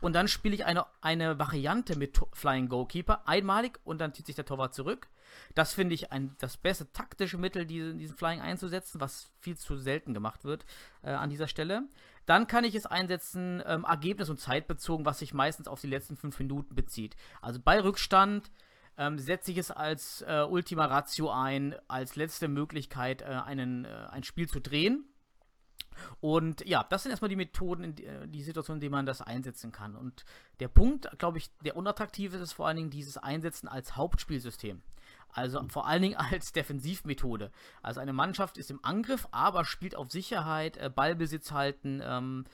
Und 0.00 0.14
dann 0.14 0.28
spiele 0.28 0.54
ich 0.54 0.64
eine, 0.64 0.86
eine 1.00 1.38
Variante 1.38 1.96
mit 1.96 2.20
Flying 2.32 2.68
Goalkeeper, 2.68 3.26
einmalig, 3.26 3.78
und 3.84 4.00
dann 4.00 4.12
zieht 4.14 4.26
sich 4.26 4.36
der 4.36 4.44
Torwart 4.44 4.74
zurück. 4.74 5.08
Das 5.54 5.74
finde 5.74 5.94
ich 5.94 6.12
ein, 6.12 6.34
das 6.38 6.56
beste 6.56 6.90
taktische 6.92 7.38
Mittel, 7.38 7.66
diesen, 7.66 7.98
diesen 7.98 8.16
Flying 8.16 8.40
einzusetzen, 8.40 9.00
was 9.00 9.30
viel 9.40 9.56
zu 9.56 9.76
selten 9.76 10.14
gemacht 10.14 10.44
wird 10.44 10.64
äh, 11.02 11.10
an 11.10 11.30
dieser 11.30 11.48
Stelle. 11.48 11.82
Dann 12.26 12.46
kann 12.46 12.64
ich 12.64 12.74
es 12.74 12.86
einsetzen, 12.86 13.62
ähm, 13.66 13.84
Ergebnis- 13.84 14.28
und 14.28 14.40
Zeitbezogen, 14.40 15.06
was 15.06 15.20
sich 15.20 15.32
meistens 15.34 15.68
auf 15.68 15.80
die 15.80 15.86
letzten 15.86 16.16
fünf 16.16 16.38
Minuten 16.38 16.74
bezieht. 16.74 17.16
Also 17.40 17.60
bei 17.60 17.80
Rückstand 17.80 18.50
ähm, 18.98 19.18
setze 19.18 19.52
ich 19.52 19.58
es 19.58 19.70
als 19.70 20.22
äh, 20.22 20.44
Ultima 20.48 20.86
Ratio 20.86 21.30
ein, 21.30 21.74
als 21.86 22.16
letzte 22.16 22.48
Möglichkeit, 22.48 23.22
äh, 23.22 23.26
einen, 23.26 23.84
äh, 23.84 24.06
ein 24.10 24.24
Spiel 24.24 24.48
zu 24.48 24.60
drehen. 24.60 25.04
Und 26.20 26.66
ja, 26.66 26.84
das 26.84 27.02
sind 27.02 27.10
erstmal 27.10 27.28
die 27.28 27.36
Methoden, 27.36 27.94
die, 27.94 28.06
äh, 28.06 28.26
die 28.26 28.42
Situationen, 28.42 28.78
in 28.78 28.80
denen 28.82 28.92
man 28.92 29.06
das 29.06 29.22
einsetzen 29.22 29.72
kann. 29.72 29.96
Und 29.96 30.24
der 30.60 30.68
Punkt, 30.68 31.08
glaube 31.18 31.38
ich, 31.38 31.50
der 31.64 31.76
unattraktive 31.76 32.36
ist, 32.36 32.42
ist 32.42 32.52
vor 32.52 32.66
allen 32.66 32.76
Dingen 32.76 32.90
dieses 32.90 33.16
Einsetzen 33.16 33.68
als 33.68 33.96
Hauptspielsystem. 33.96 34.82
Also 35.30 35.62
vor 35.68 35.86
allen 35.86 36.02
Dingen 36.02 36.16
als 36.32 36.52
Defensivmethode. 36.52 37.50
Also 37.82 38.00
eine 38.00 38.12
Mannschaft 38.12 38.58
ist 38.58 38.70
im 38.70 38.84
Angriff, 38.84 39.28
aber 39.30 39.64
spielt 39.64 39.94
auf 39.94 40.10
Sicherheit, 40.10 40.76
äh, 40.76 40.90
Ballbesitz 40.90 41.52
halten, 41.52 42.00
ähm, 42.04 42.44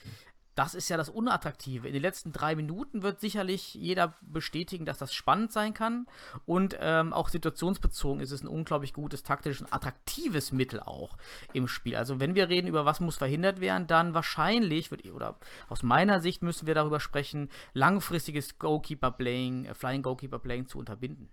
das 0.55 0.75
ist 0.75 0.89
ja 0.89 0.97
das 0.97 1.09
Unattraktive. 1.09 1.89
In 1.89 1.95
den 1.95 2.03
letzten 2.03 2.33
drei 2.33 2.55
Minuten 2.55 3.03
wird 3.03 3.21
sicherlich 3.21 3.75
jeder 3.75 4.15
bestätigen, 4.21 4.85
dass 4.85 4.99
das 4.99 5.13
spannend 5.13 5.53
sein 5.53 5.75
kann. 5.75 6.07
Und 6.47 6.77
ähm, 6.81 7.13
auch 7.13 7.29
situationsbezogen 7.29 8.21
ist 8.21 8.31
es 8.31 8.43
ein 8.43 8.49
unglaublich 8.49 8.93
gutes, 8.93 9.23
taktisches 9.23 9.63
und 9.63 9.73
attraktives 9.73 10.53
Mittel 10.53 10.81
auch 10.81 11.17
im 11.53 11.69
Spiel. 11.69 11.97
Also 11.97 12.21
wenn 12.21 12.35
wir 12.35 12.49
reden 12.49 12.69
über 12.69 12.85
was 12.85 13.01
muss 13.01 13.17
verhindert 13.17 13.61
werden, 13.61 13.87
dann 13.87 14.15
wahrscheinlich, 14.15 14.91
wird, 14.91 15.05
oder 15.13 15.39
aus 15.69 15.83
meiner 15.83 16.21
Sicht 16.21 16.43
müssen 16.43 16.67
wir 16.67 16.75
darüber 16.75 17.01
sprechen, 17.01 17.51
langfristiges 17.73 18.59
Goalkeeper-Playing, 18.59 19.67
äh, 19.67 19.75
Flying 19.75 20.03
Goalkeeper-Playing 20.03 20.67
zu 20.67 20.79
unterbinden. 20.79 21.29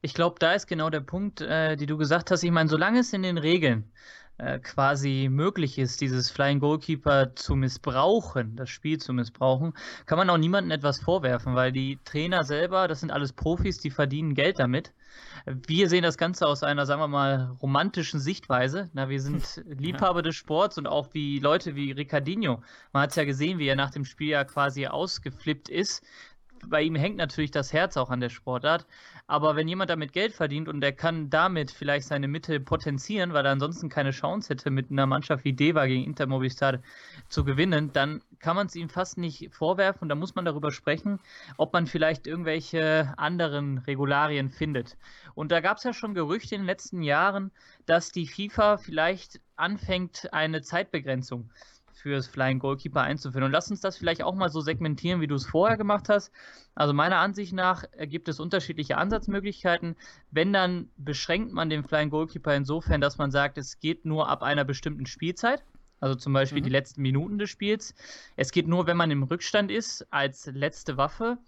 Ich 0.00 0.14
glaube, 0.14 0.36
da 0.38 0.52
ist 0.52 0.66
genau 0.66 0.90
der 0.90 1.00
Punkt, 1.00 1.40
äh, 1.40 1.76
die 1.76 1.86
du 1.86 1.96
gesagt 1.96 2.30
hast. 2.30 2.42
Ich 2.42 2.50
meine, 2.50 2.68
solange 2.68 3.00
es 3.00 3.12
in 3.12 3.22
den 3.22 3.38
Regeln 3.38 3.90
äh, 4.38 4.58
quasi 4.58 5.28
möglich 5.30 5.78
ist, 5.78 6.00
dieses 6.00 6.30
Flying 6.30 6.58
Goalkeeper 6.58 7.34
zu 7.36 7.54
missbrauchen, 7.54 8.56
das 8.56 8.70
Spiel 8.70 8.98
zu 8.98 9.12
missbrauchen, 9.12 9.74
kann 10.06 10.18
man 10.18 10.30
auch 10.30 10.38
niemandem 10.38 10.72
etwas 10.72 11.00
vorwerfen, 11.00 11.54
weil 11.54 11.70
die 11.70 11.98
Trainer 12.04 12.42
selber, 12.42 12.88
das 12.88 13.00
sind 13.00 13.12
alles 13.12 13.32
Profis, 13.32 13.78
die 13.78 13.90
verdienen 13.90 14.34
Geld 14.34 14.58
damit. 14.58 14.92
Wir 15.44 15.88
sehen 15.88 16.02
das 16.02 16.16
Ganze 16.16 16.46
aus 16.46 16.62
einer, 16.62 16.86
sagen 16.86 17.00
wir 17.02 17.08
mal, 17.08 17.56
romantischen 17.60 18.20
Sichtweise. 18.20 18.88
Na, 18.94 19.08
wir 19.08 19.20
sind 19.20 19.62
Liebhaber 19.66 20.22
des 20.22 20.36
Sports 20.36 20.78
und 20.78 20.86
auch 20.86 21.12
wie 21.12 21.38
Leute 21.38 21.76
wie 21.76 21.92
Ricardinho. 21.92 22.62
Man 22.92 23.02
hat 23.02 23.10
es 23.10 23.16
ja 23.16 23.24
gesehen, 23.24 23.58
wie 23.58 23.66
er 23.66 23.76
nach 23.76 23.90
dem 23.90 24.04
Spiel 24.04 24.30
ja 24.30 24.44
quasi 24.44 24.86
ausgeflippt 24.86 25.68
ist 25.68 26.02
bei 26.66 26.82
ihm 26.82 26.94
hängt 26.94 27.16
natürlich 27.16 27.50
das 27.50 27.72
Herz 27.72 27.96
auch 27.96 28.10
an 28.10 28.20
der 28.20 28.28
Sportart. 28.28 28.86
Aber 29.26 29.56
wenn 29.56 29.68
jemand 29.68 29.90
damit 29.90 30.12
Geld 30.12 30.32
verdient 30.32 30.68
und 30.68 30.80
der 30.80 30.92
kann 30.92 31.30
damit 31.30 31.70
vielleicht 31.70 32.06
seine 32.06 32.28
Mitte 32.28 32.60
potenzieren, 32.60 33.32
weil 33.32 33.46
er 33.46 33.52
ansonsten 33.52 33.88
keine 33.88 34.10
Chance 34.10 34.50
hätte, 34.50 34.70
mit 34.70 34.90
einer 34.90 35.06
Mannschaft 35.06 35.44
wie 35.44 35.52
Deva 35.52 35.86
gegen 35.86 36.04
Inter 36.04 36.26
Movistar 36.26 36.80
zu 37.28 37.44
gewinnen, 37.44 37.92
dann 37.92 38.22
kann 38.38 38.56
man 38.56 38.66
es 38.66 38.76
ihm 38.76 38.88
fast 38.88 39.18
nicht 39.18 39.54
vorwerfen. 39.54 40.02
Und 40.02 40.08
da 40.08 40.14
muss 40.14 40.34
man 40.34 40.44
darüber 40.44 40.70
sprechen, 40.70 41.20
ob 41.56 41.72
man 41.72 41.86
vielleicht 41.86 42.26
irgendwelche 42.26 43.12
anderen 43.16 43.78
Regularien 43.78 44.50
findet. 44.50 44.96
Und 45.34 45.52
da 45.52 45.60
gab 45.60 45.78
es 45.78 45.84
ja 45.84 45.92
schon 45.92 46.14
Gerüchte 46.14 46.54
in 46.54 46.62
den 46.62 46.66
letzten 46.66 47.02
Jahren, 47.02 47.50
dass 47.86 48.10
die 48.10 48.26
FIFA 48.26 48.78
vielleicht 48.78 49.40
anfängt, 49.56 50.32
eine 50.32 50.62
Zeitbegrenzung 50.62 51.50
fürs 51.94 52.26
Flying 52.26 52.58
Goalkeeper 52.58 53.02
einzuführen. 53.02 53.44
Und 53.44 53.52
lass 53.52 53.70
uns 53.70 53.80
das 53.80 53.96
vielleicht 53.96 54.22
auch 54.22 54.34
mal 54.34 54.48
so 54.48 54.60
segmentieren, 54.60 55.20
wie 55.20 55.26
du 55.26 55.34
es 55.34 55.46
vorher 55.46 55.76
gemacht 55.76 56.08
hast. 56.08 56.32
Also 56.74 56.92
meiner 56.92 57.18
Ansicht 57.18 57.52
nach 57.52 57.84
gibt 58.00 58.28
es 58.28 58.40
unterschiedliche 58.40 58.96
Ansatzmöglichkeiten. 58.98 59.96
Wenn, 60.30 60.52
dann 60.52 60.90
beschränkt 60.96 61.52
man 61.52 61.70
den 61.70 61.84
Flying 61.84 62.10
Goalkeeper 62.10 62.54
insofern, 62.54 63.00
dass 63.00 63.18
man 63.18 63.30
sagt, 63.30 63.58
es 63.58 63.80
geht 63.80 64.04
nur 64.04 64.28
ab 64.28 64.42
einer 64.42 64.64
bestimmten 64.64 65.06
Spielzeit. 65.06 65.62
Also 66.00 66.16
zum 66.16 66.32
Beispiel 66.32 66.60
mhm. 66.60 66.64
die 66.64 66.70
letzten 66.70 67.02
Minuten 67.02 67.38
des 67.38 67.48
Spiels. 67.48 67.94
Es 68.36 68.50
geht 68.50 68.66
nur, 68.66 68.86
wenn 68.88 68.96
man 68.96 69.12
im 69.12 69.22
Rückstand 69.22 69.70
ist, 69.70 70.06
als 70.10 70.46
letzte 70.46 70.96
Waffe. 70.96 71.38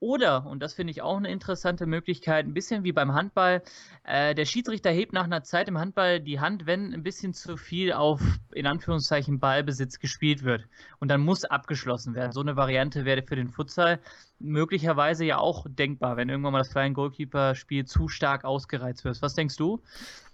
Oder, 0.00 0.46
und 0.46 0.60
das 0.60 0.74
finde 0.74 0.90
ich 0.90 1.02
auch 1.02 1.16
eine 1.16 1.30
interessante 1.30 1.86
Möglichkeit, 1.86 2.46
ein 2.46 2.54
bisschen 2.54 2.84
wie 2.84 2.92
beim 2.92 3.14
Handball, 3.14 3.62
äh, 4.04 4.34
der 4.34 4.44
Schiedsrichter 4.44 4.90
hebt 4.90 5.12
nach 5.12 5.24
einer 5.24 5.42
Zeit 5.42 5.68
im 5.68 5.78
Handball 5.78 6.20
die 6.20 6.40
Hand, 6.40 6.66
wenn 6.66 6.92
ein 6.92 7.02
bisschen 7.02 7.32
zu 7.32 7.56
viel 7.56 7.92
auf, 7.92 8.20
in 8.52 8.66
Anführungszeichen, 8.66 9.40
Ballbesitz 9.40 9.98
gespielt 9.98 10.42
wird. 10.42 10.66
Und 10.98 11.08
dann 11.08 11.20
muss 11.20 11.44
abgeschlossen 11.44 12.14
werden. 12.14 12.32
So 12.32 12.40
eine 12.40 12.56
Variante 12.56 13.04
wäre 13.04 13.22
für 13.22 13.36
den 13.36 13.48
Futsal 13.48 13.98
möglicherweise 14.38 15.24
ja 15.24 15.38
auch 15.38 15.66
denkbar, 15.68 16.16
wenn 16.16 16.28
irgendwann 16.28 16.52
mal 16.52 16.58
das 16.58 16.72
Flying 16.72 16.94
Goalkeeper-Spiel 16.94 17.86
zu 17.86 18.08
stark 18.08 18.44
ausgereizt 18.44 19.04
wird. 19.04 19.22
Was 19.22 19.34
denkst 19.34 19.56
du? 19.56 19.80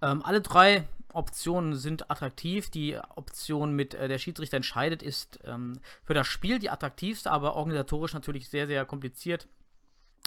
Ähm, 0.02 0.22
alle 0.24 0.40
drei 0.40 0.88
Optionen 1.12 1.74
sind 1.74 2.10
attraktiv. 2.10 2.70
Die 2.70 2.96
Option 3.16 3.74
mit 3.74 3.94
äh, 3.94 4.08
der 4.08 4.18
Schiedsrichter 4.18 4.56
entscheidet 4.56 5.02
ist 5.02 5.38
ähm, 5.44 5.80
für 6.02 6.14
das 6.14 6.26
Spiel 6.26 6.58
die 6.58 6.70
attraktivste, 6.70 7.30
aber 7.30 7.56
organisatorisch 7.56 8.14
natürlich 8.14 8.48
sehr, 8.48 8.66
sehr 8.66 8.84
kompliziert 8.84 9.48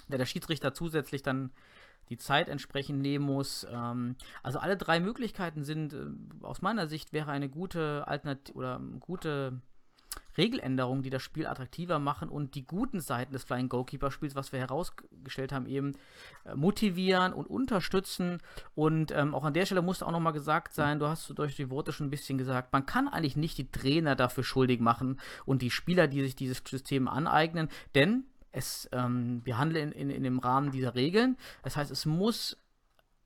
der 0.07 0.17
der 0.17 0.25
Schiedsrichter 0.25 0.73
zusätzlich 0.73 1.23
dann 1.23 1.51
die 2.09 2.17
Zeit 2.17 2.49
entsprechend 2.49 3.01
nehmen 3.01 3.25
muss. 3.25 3.65
Ähm, 3.71 4.15
also 4.41 4.59
alle 4.59 4.77
drei 4.77 4.99
Möglichkeiten 4.99 5.63
sind 5.63 5.93
äh, 5.93 6.05
aus 6.41 6.61
meiner 6.61 6.87
Sicht 6.87 7.13
wäre 7.13 7.31
eine 7.31 7.49
gute 7.49 8.07
Alternative 8.07 8.57
oder 8.57 8.81
gute 8.99 9.61
Regeländerungen, 10.37 11.03
die 11.03 11.09
das 11.09 11.21
Spiel 11.21 11.47
attraktiver 11.47 11.99
machen 11.99 12.29
und 12.29 12.55
die 12.55 12.65
guten 12.65 12.99
Seiten 12.99 13.33
des 13.33 13.43
Flying 13.43 13.69
Goalkeeper 13.69 14.11
Spiels, 14.11 14.35
was 14.35 14.51
wir 14.51 14.59
herausgestellt 14.59 15.51
haben, 15.51 15.65
eben 15.67 15.93
äh, 16.45 16.55
motivieren 16.55 17.33
und 17.33 17.47
unterstützen. 17.47 18.39
Und 18.75 19.11
ähm, 19.11 19.35
auch 19.35 19.43
an 19.43 19.53
der 19.53 19.65
Stelle 19.65 19.81
muss 19.81 20.03
auch 20.03 20.11
nochmal 20.11 20.33
gesagt 20.33 20.73
sein, 20.73 20.99
du 20.99 21.07
hast 21.07 21.31
durch 21.37 21.55
die 21.55 21.69
Worte 21.69 21.91
schon 21.91 22.07
ein 22.07 22.11
bisschen 22.11 22.37
gesagt, 22.37 22.73
man 22.73 22.85
kann 22.85 23.07
eigentlich 23.07 23.37
nicht 23.37 23.57
die 23.57 23.71
Trainer 23.71 24.15
dafür 24.15 24.43
schuldig 24.43 24.79
machen 24.79 25.19
und 25.45 25.61
die 25.61 25.71
Spieler, 25.71 26.07
die 26.07 26.23
sich 26.23 26.35
dieses 26.35 26.61
System 26.67 27.07
aneignen, 27.07 27.69
denn 27.95 28.25
es, 28.51 28.87
ähm, 28.91 29.41
wir 29.43 29.57
handeln 29.57 29.91
in, 29.91 30.09
in, 30.09 30.15
in 30.15 30.23
dem 30.23 30.39
Rahmen 30.39 30.71
dieser 30.71 30.95
Regeln. 30.95 31.37
Das 31.63 31.75
heißt, 31.75 31.91
es 31.91 32.05
muss 32.05 32.62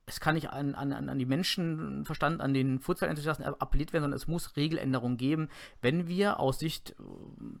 es 0.08 0.20
kann 0.20 0.34
nicht 0.34 0.50
an, 0.50 0.74
an, 0.74 0.92
an 0.92 1.18
die 1.18 1.26
Menschenverstand, 1.26 2.40
an 2.40 2.54
den 2.54 2.80
Futsal-Enthusiasten 2.80 3.44
appelliert 3.44 3.92
werden, 3.92 4.04
sondern 4.04 4.16
es 4.16 4.26
muss 4.26 4.56
Regeländerungen 4.56 5.16
geben, 5.16 5.48
wenn 5.82 6.08
wir 6.08 6.40
aus 6.40 6.58
Sicht 6.58 6.94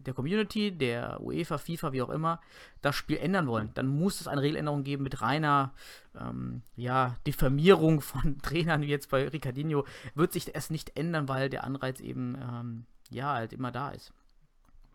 der 0.06 0.14
Community, 0.14 0.72
der 0.72 1.20
UEFA, 1.20 1.58
FIFA, 1.58 1.92
wie 1.92 2.02
auch 2.02 2.10
immer, 2.10 2.40
das 2.82 2.96
Spiel 2.96 3.18
ändern 3.18 3.46
wollen. 3.46 3.70
Dann 3.74 3.86
muss 3.86 4.20
es 4.20 4.28
eine 4.28 4.42
Regeländerung 4.42 4.84
geben 4.84 5.02
mit 5.02 5.20
reiner 5.20 5.72
ähm, 6.18 6.62
ja, 6.76 7.16
Diffamierung 7.26 8.00
von 8.00 8.38
Trainern, 8.42 8.82
wie 8.82 8.86
jetzt 8.86 9.10
bei 9.10 9.28
Ricardinho, 9.28 9.84
wird 10.14 10.32
sich 10.32 10.54
es 10.54 10.70
nicht 10.70 10.96
ändern, 10.96 11.28
weil 11.28 11.50
der 11.50 11.64
Anreiz 11.64 12.00
eben 12.00 12.36
ähm, 12.40 12.86
ja 13.10 13.34
halt 13.34 13.52
immer 13.52 13.72
da 13.72 13.90
ist. 13.90 14.12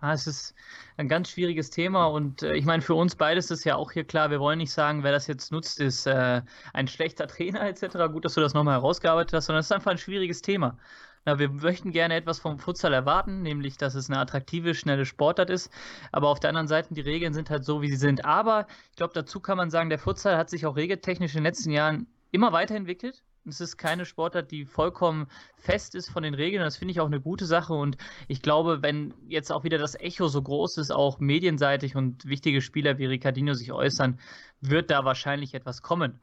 Ah, 0.04 0.12
es 0.12 0.28
ist 0.28 0.54
ein 0.98 1.08
ganz 1.08 1.30
schwieriges 1.30 1.70
Thema 1.70 2.08
und 2.08 2.44
äh, 2.44 2.56
ich 2.56 2.66
meine, 2.66 2.82
für 2.82 2.94
uns 2.94 3.16
beides 3.16 3.50
ist 3.52 3.64
ja 3.64 3.78
auch 3.78 3.94
hier 3.94 4.04
klar, 4.04 4.32
wir 4.32 4.42
wollen 4.42 4.58
nicht 4.58 4.74
sagen, 4.74 5.02
wer 5.02 5.14
das 5.14 5.28
jetzt 5.28 5.50
nutzt, 5.54 5.80
ist 5.80 6.06
äh, 6.08 6.42
ein 6.74 6.90
schlechter 6.90 7.26
Trainer 7.30 7.62
etc. 7.62 8.12
Gut, 8.12 8.26
dass 8.26 8.34
du 8.34 8.42
das 8.42 8.54
nochmal 8.54 8.76
herausgearbeitet 8.76 9.32
hast, 9.34 9.46
sondern 9.46 9.62
es 9.62 9.68
ist 9.68 9.72
einfach 9.72 9.92
ein 9.92 9.98
schwieriges 9.98 10.42
Thema. 10.42 10.78
Na, 11.24 11.40
wir 11.40 11.48
möchten 11.48 11.92
gerne 11.92 12.16
etwas 12.16 12.40
vom 12.40 12.60
Futsal 12.60 12.92
erwarten, 12.92 13.44
nämlich, 13.44 13.78
dass 13.78 13.96
es 13.96 14.10
eine 14.10 14.20
attraktive, 14.20 14.76
schnelle 14.76 15.06
Sportart 15.06 15.50
ist. 15.50 15.72
Aber 16.12 16.28
auf 16.28 16.42
der 16.42 16.50
anderen 16.50 16.68
Seite, 16.68 16.94
die 16.94 17.00
Regeln 17.00 17.34
sind 17.34 17.50
halt 17.50 17.64
so, 17.64 17.82
wie 17.82 17.88
sie 17.88 17.96
sind. 17.96 18.26
Aber 18.26 18.68
ich 18.90 18.98
glaube, 18.98 19.14
dazu 19.14 19.40
kann 19.40 19.56
man 19.56 19.70
sagen, 19.70 19.90
der 19.90 20.00
Futsal 20.00 20.36
hat 20.38 20.50
sich 20.50 20.66
auch 20.66 20.76
regeltechnisch 20.76 21.32
in 21.32 21.40
den 21.40 21.46
letzten 21.46 21.72
Jahren 21.72 22.08
immer 22.32 22.52
weiterentwickelt 22.52 23.24
Es 23.46 23.60
ist 23.60 23.78
keine 23.78 24.06
Sportart, 24.06 24.52
die 24.52 24.66
vollkommen 24.66 25.28
fest 25.58 25.96
ist 25.96 26.10
von 26.10 26.24
den 26.24 26.34
Regeln. 26.34 26.64
Das 26.64 26.78
finde 26.78 26.94
ich 26.94 27.00
auch 27.00 27.08
eine 27.08 27.20
gute 27.20 27.46
Sache. 27.46 27.74
Und 27.74 27.98
ich 28.28 28.42
glaube, 28.42 28.82
wenn 28.82 29.14
jetzt 29.28 29.52
auch 29.52 29.64
wieder 29.64 29.78
das 29.78 29.96
Echo 29.96 30.28
so 30.28 30.42
groß 30.42 30.78
ist, 30.78 30.92
auch 30.92 31.20
medienseitig 31.20 31.96
und 31.96 32.26
wichtige 32.26 32.62
Spieler 32.62 32.98
wie 32.98 33.06
Ricardinho 33.06 33.54
sich 33.54 33.72
äußern, 33.72 34.20
wird 34.62 34.92
da 34.92 35.04
wahrscheinlich 35.04 35.54
etwas 35.54 35.82
kommen. 35.82 36.22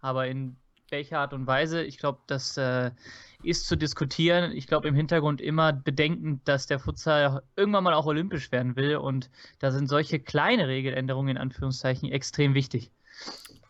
Aber 0.00 0.26
in 0.26 0.56
welcher 0.90 1.20
Art 1.20 1.32
und 1.32 1.46
Weise, 1.46 1.82
ich 1.82 1.98
glaube, 1.98 2.20
das 2.26 2.56
äh, 2.56 2.90
ist 3.42 3.66
zu 3.66 3.76
diskutieren. 3.76 4.52
Ich 4.52 4.66
glaube, 4.66 4.88
im 4.88 4.94
Hintergrund 4.94 5.40
immer 5.40 5.72
bedenkend, 5.72 6.46
dass 6.48 6.66
der 6.66 6.78
Futsal 6.78 7.42
irgendwann 7.56 7.84
mal 7.84 7.94
auch 7.94 8.06
olympisch 8.06 8.50
werden 8.52 8.76
will. 8.76 8.96
Und 8.96 9.30
da 9.58 9.70
sind 9.70 9.88
solche 9.88 10.18
kleine 10.18 10.68
Regeländerungen 10.68 11.36
in 11.36 11.38
Anführungszeichen 11.38 12.10
extrem 12.10 12.54
wichtig. 12.54 12.90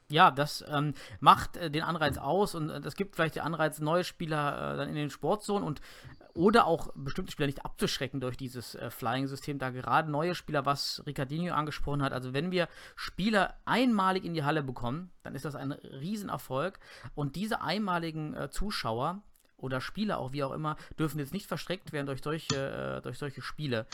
Ja, 0.08 0.30
das 0.30 0.64
ähm, 0.68 0.94
macht 1.18 1.56
äh, 1.56 1.68
den 1.70 1.82
Anreiz 1.82 2.16
aus 2.16 2.54
und 2.54 2.70
äh, 2.70 2.80
das 2.80 2.94
gibt 2.94 3.16
vielleicht 3.16 3.36
den 3.36 3.42
Anreiz, 3.42 3.80
neue 3.80 4.04
Spieler 4.04 4.74
äh, 4.74 4.76
dann 4.76 4.88
in 4.88 4.94
den 4.94 5.10
Sportzonen 5.10 5.66
und 5.66 5.80
oder 6.32 6.66
auch 6.66 6.92
bestimmte 6.94 7.32
Spieler 7.32 7.46
nicht 7.46 7.64
abzuschrecken 7.64 8.20
durch 8.20 8.36
dieses 8.36 8.74
äh, 8.74 8.90
Flying-System, 8.90 9.58
da 9.58 9.70
gerade 9.70 10.10
neue 10.10 10.34
Spieler, 10.34 10.66
was 10.66 11.02
Ricardinho 11.06 11.54
angesprochen 11.54 12.02
hat. 12.02 12.12
Also 12.12 12.34
wenn 12.34 12.52
wir 12.52 12.68
Spieler 12.94 13.54
einmalig 13.64 14.24
in 14.24 14.34
die 14.34 14.44
Halle 14.44 14.62
bekommen, 14.62 15.10
dann 15.22 15.34
ist 15.34 15.44
das 15.44 15.56
ein 15.56 15.72
Riesenerfolg 15.72 16.78
und 17.14 17.34
diese 17.34 17.62
einmaligen 17.62 18.34
äh, 18.34 18.50
Zuschauer 18.50 19.22
oder 19.58 19.80
Spieler 19.80 20.18
auch 20.18 20.32
wie 20.32 20.44
auch 20.44 20.52
immer 20.52 20.76
dürfen 20.98 21.18
jetzt 21.18 21.32
nicht 21.32 21.46
verstreckt 21.46 21.92
werden 21.92 22.06
durch 22.06 22.22
solche, 22.22 22.98
äh, 22.98 23.02
durch 23.02 23.18
solche 23.18 23.42
Spiele. 23.42 23.86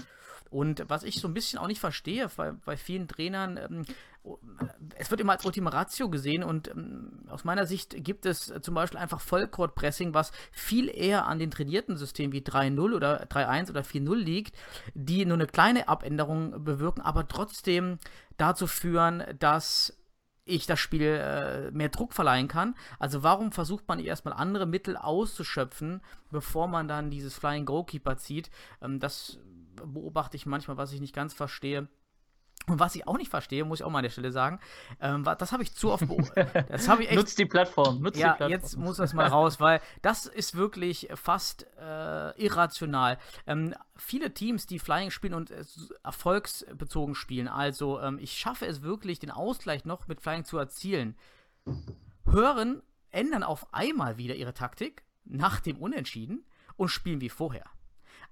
Und 0.50 0.84
was 0.88 1.02
ich 1.02 1.18
so 1.18 1.28
ein 1.28 1.34
bisschen 1.34 1.58
auch 1.58 1.66
nicht 1.66 1.80
verstehe 1.80 2.28
bei, 2.36 2.52
bei 2.52 2.76
vielen 2.76 3.08
Trainern, 3.08 3.56
ähm, 3.56 3.84
es 4.96 5.10
wird 5.10 5.20
immer 5.20 5.32
als 5.32 5.44
Ultima 5.44 5.70
Ratio 5.70 6.10
gesehen 6.10 6.44
und 6.44 6.68
ähm, 6.68 7.24
aus 7.28 7.44
meiner 7.44 7.66
Sicht 7.66 8.04
gibt 8.04 8.26
es 8.26 8.52
zum 8.60 8.74
Beispiel 8.74 9.00
einfach 9.00 9.20
Vollcourt-Pressing, 9.20 10.14
was 10.14 10.30
viel 10.52 10.88
eher 10.88 11.26
an 11.26 11.38
den 11.38 11.50
trainierten 11.50 11.96
Systemen 11.96 12.32
wie 12.32 12.40
3.0 12.42 12.94
oder 12.94 13.24
3.1 13.24 13.70
oder 13.70 13.80
4.0 13.80 14.14
liegt, 14.14 14.54
die 14.94 15.24
nur 15.24 15.38
eine 15.38 15.46
kleine 15.46 15.88
Abänderung 15.88 16.62
bewirken, 16.62 17.00
aber 17.00 17.26
trotzdem 17.26 17.98
dazu 18.36 18.66
führen, 18.66 19.24
dass 19.38 19.96
ich 20.44 20.66
das 20.66 20.80
Spiel 20.80 21.02
äh, 21.02 21.70
mehr 21.70 21.88
Druck 21.88 22.12
verleihen 22.12 22.48
kann. 22.48 22.74
Also 22.98 23.22
warum 23.22 23.52
versucht 23.52 23.86
man 23.88 24.00
erstmal 24.00 24.34
andere 24.34 24.66
Mittel 24.66 24.96
auszuschöpfen, 24.96 26.00
bevor 26.30 26.66
man 26.66 26.88
dann 26.88 27.10
dieses 27.10 27.34
Flying 27.34 27.64
Goalkeeper 27.64 28.16
zieht? 28.16 28.50
Ähm, 28.80 28.98
das 28.98 29.38
beobachte 29.76 30.36
ich 30.36 30.46
manchmal, 30.46 30.76
was 30.76 30.92
ich 30.92 31.00
nicht 31.00 31.14
ganz 31.14 31.34
verstehe. 31.34 31.88
Und 32.68 32.78
was 32.78 32.94
ich 32.94 33.08
auch 33.08 33.18
nicht 33.18 33.30
verstehe, 33.30 33.64
muss 33.64 33.80
ich 33.80 33.84
auch 33.84 33.90
mal 33.90 33.98
an 33.98 34.04
der 34.04 34.10
Stelle 34.10 34.30
sagen, 34.30 34.60
ähm, 35.00 35.24
das 35.24 35.52
habe 35.52 35.62
ich 35.62 35.74
zu 35.74 35.90
oft 35.90 36.06
beobachtet. 36.06 36.70
Nutzt 37.16 37.38
die 37.38 37.46
Plattform. 37.46 38.00
Nutzt 38.00 38.18
ja, 38.18 38.32
die 38.32 38.36
Plattform. 38.36 38.50
jetzt 38.50 38.76
muss 38.76 38.98
das 38.98 39.14
mal 39.14 39.26
raus, 39.26 39.58
weil 39.58 39.80
das 40.00 40.26
ist 40.26 40.54
wirklich 40.54 41.08
fast 41.14 41.66
äh, 41.80 42.40
irrational. 42.40 43.18
Ähm, 43.46 43.74
viele 43.96 44.32
Teams, 44.32 44.66
die 44.66 44.78
Flying 44.78 45.10
spielen 45.10 45.34
und 45.34 45.50
äh, 45.50 45.64
erfolgsbezogen 46.04 47.14
spielen, 47.14 47.48
also 47.48 48.00
ähm, 48.00 48.18
ich 48.20 48.32
schaffe 48.38 48.66
es 48.66 48.82
wirklich, 48.82 49.18
den 49.18 49.30
Ausgleich 49.30 49.84
noch 49.84 50.06
mit 50.06 50.20
Flying 50.20 50.44
zu 50.44 50.56
erzielen, 50.56 51.16
hören, 52.26 52.82
ändern 53.10 53.42
auf 53.42 53.74
einmal 53.74 54.18
wieder 54.18 54.36
ihre 54.36 54.54
Taktik 54.54 55.02
nach 55.24 55.60
dem 55.60 55.78
Unentschieden 55.78 56.44
und 56.76 56.88
spielen 56.88 57.20
wie 57.20 57.28
vorher. 57.28 57.64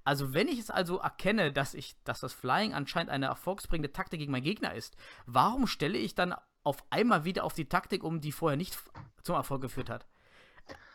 Also 0.05 0.35
wenn 0.35 0.49
ich 0.49 0.59
es 0.59 0.71
also 0.71 0.99
erkenne, 0.99 1.53
dass 1.53 1.75
ich, 1.75 1.95
dass 2.05 2.21
das 2.21 2.33
Flying 2.33 2.75
anscheinend 2.75 3.11
eine 3.11 3.27
erfolgsbringende 3.27 3.93
Taktik 3.93 4.21
gegen 4.21 4.33
meinen 4.33 4.45
Gegner 4.45 4.75
ist, 4.75 4.97
warum 5.27 5.67
stelle 5.67 5.99
ich 5.99 6.15
dann 6.15 6.35
auf 6.63 6.85
einmal 6.91 7.25
wieder 7.25 7.45
auf 7.45 7.55
die 7.55 7.69
Taktik 7.69 8.05
um, 8.05 8.21
die 8.21 8.33
vorher 8.33 8.57
nicht 8.57 8.79
zum 9.23 9.35
Erfolg 9.35 9.63
geführt 9.63 9.91
hat? 9.91 10.07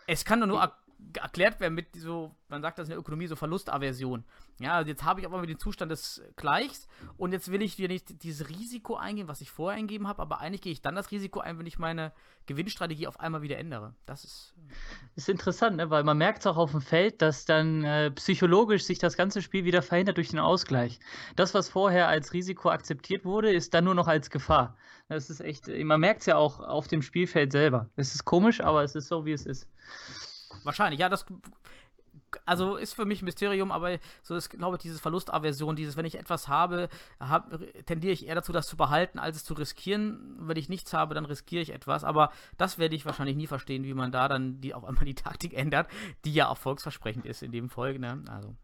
Es 0.07 0.25
kann 0.25 0.39
doch 0.39 0.47
nur 0.47 0.61
erklärt 1.13 1.59
werden 1.59 1.73
mit 1.73 1.95
so, 1.95 2.35
man 2.49 2.61
sagt 2.61 2.79
das 2.79 2.87
in 2.87 2.91
der 2.91 2.99
Ökonomie, 2.99 3.27
so 3.27 3.35
Verlustaversion. 3.35 4.23
Ja, 4.59 4.75
also 4.75 4.89
jetzt 4.89 5.03
habe 5.03 5.19
ich 5.19 5.25
aber 5.25 5.37
mal 5.37 5.45
den 5.45 5.59
Zustand 5.59 5.91
des 5.91 6.21
Gleichs 6.37 6.87
und 7.17 7.33
jetzt 7.33 7.51
will 7.51 7.61
ich 7.61 7.77
wieder 7.77 7.89
nicht 7.89 8.23
dieses 8.23 8.49
Risiko 8.49 8.95
eingehen, 8.95 9.27
was 9.27 9.41
ich 9.41 9.51
vorher 9.51 9.77
eingeben 9.77 10.07
habe, 10.07 10.21
aber 10.21 10.39
eigentlich 10.39 10.61
gehe 10.61 10.71
ich 10.71 10.81
dann 10.81 10.95
das 10.95 11.11
Risiko 11.11 11.41
ein, 11.41 11.59
wenn 11.59 11.65
ich 11.65 11.77
meine 11.77 12.13
Gewinnstrategie 12.45 13.07
auf 13.07 13.19
einmal 13.19 13.41
wieder 13.41 13.57
ändere. 13.57 13.95
Das 14.05 14.23
ist. 14.23 14.53
Ist 15.15 15.29
interessant, 15.29 15.77
ne? 15.77 15.89
weil 15.89 16.03
man 16.03 16.17
merkt 16.17 16.39
es 16.39 16.47
auch 16.47 16.57
auf 16.57 16.71
dem 16.71 16.81
Feld, 16.81 17.21
dass 17.21 17.45
dann 17.45 17.83
äh, 17.83 18.11
psychologisch 18.11 18.83
sich 18.83 18.99
das 18.99 19.17
ganze 19.17 19.41
Spiel 19.41 19.65
wieder 19.65 19.81
verhindert 19.81 20.17
durch 20.17 20.29
den 20.29 20.39
Ausgleich. 20.39 20.99
Das, 21.35 21.53
was 21.53 21.69
vorher 21.69 22.07
als 22.07 22.33
Risiko 22.33 22.69
akzeptiert 22.69 23.25
wurde, 23.25 23.51
ist 23.51 23.73
dann 23.73 23.83
nur 23.83 23.95
noch 23.95 24.07
als 24.07 24.29
Gefahr. 24.29 24.77
Das 25.07 25.29
ist 25.29 25.39
echt, 25.39 25.67
man 25.67 25.99
merkt 25.99 26.21
es 26.21 26.25
ja 26.25 26.35
auch 26.35 26.59
auf 26.59 26.87
dem 26.87 27.01
Spielfeld 27.01 27.51
selber. 27.51 27.89
Es 27.95 28.15
ist 28.15 28.25
komisch, 28.25 28.61
aber 28.61 28.83
es 28.83 28.95
ist 28.95 29.07
so, 29.07 29.25
wie 29.25 29.33
es 29.33 29.45
ist. 29.45 29.67
Wahrscheinlich, 30.65 30.99
ja, 30.99 31.09
das 31.09 31.25
also 32.45 32.75
ist 32.75 32.93
für 32.93 33.05
mich 33.05 33.21
ein 33.21 33.25
Mysterium, 33.25 33.71
aber 33.71 33.97
so 34.21 34.35
ist, 34.35 34.49
glaube 34.49 34.77
ich, 34.77 34.81
diese 34.81 34.99
Verlustaversion, 34.99 35.75
dieses, 35.75 35.97
wenn 35.97 36.05
ich 36.05 36.17
etwas 36.17 36.47
habe, 36.47 36.89
hab, 37.19 37.57
tendiere 37.85 38.13
ich 38.13 38.27
eher 38.27 38.35
dazu, 38.35 38.51
das 38.51 38.67
zu 38.67 38.77
behalten, 38.77 39.19
als 39.19 39.37
es 39.37 39.43
zu 39.43 39.53
riskieren. 39.53 40.35
Wenn 40.39 40.57
ich 40.57 40.69
nichts 40.69 40.93
habe, 40.93 41.15
dann 41.15 41.25
riskiere 41.25 41.61
ich 41.61 41.71
etwas. 41.71 42.03
Aber 42.03 42.31
das 42.57 42.77
werde 42.77 42.95
ich 42.95 43.05
wahrscheinlich 43.05 43.35
nie 43.35 43.47
verstehen, 43.47 43.83
wie 43.83 43.93
man 43.93 44.11
da 44.11 44.27
dann 44.27 44.59
die, 44.61 44.73
auf 44.73 44.83
einmal 44.83 45.05
die 45.05 45.15
Taktik 45.15 45.53
ändert, 45.53 45.87
die 46.25 46.33
ja 46.33 46.49
erfolgsversprechend 46.49 47.25
ist 47.25 47.43
in 47.43 47.51
dem 47.51 47.69
Folge. 47.69 47.99
Ne? 47.99 48.23
Also. 48.29 48.55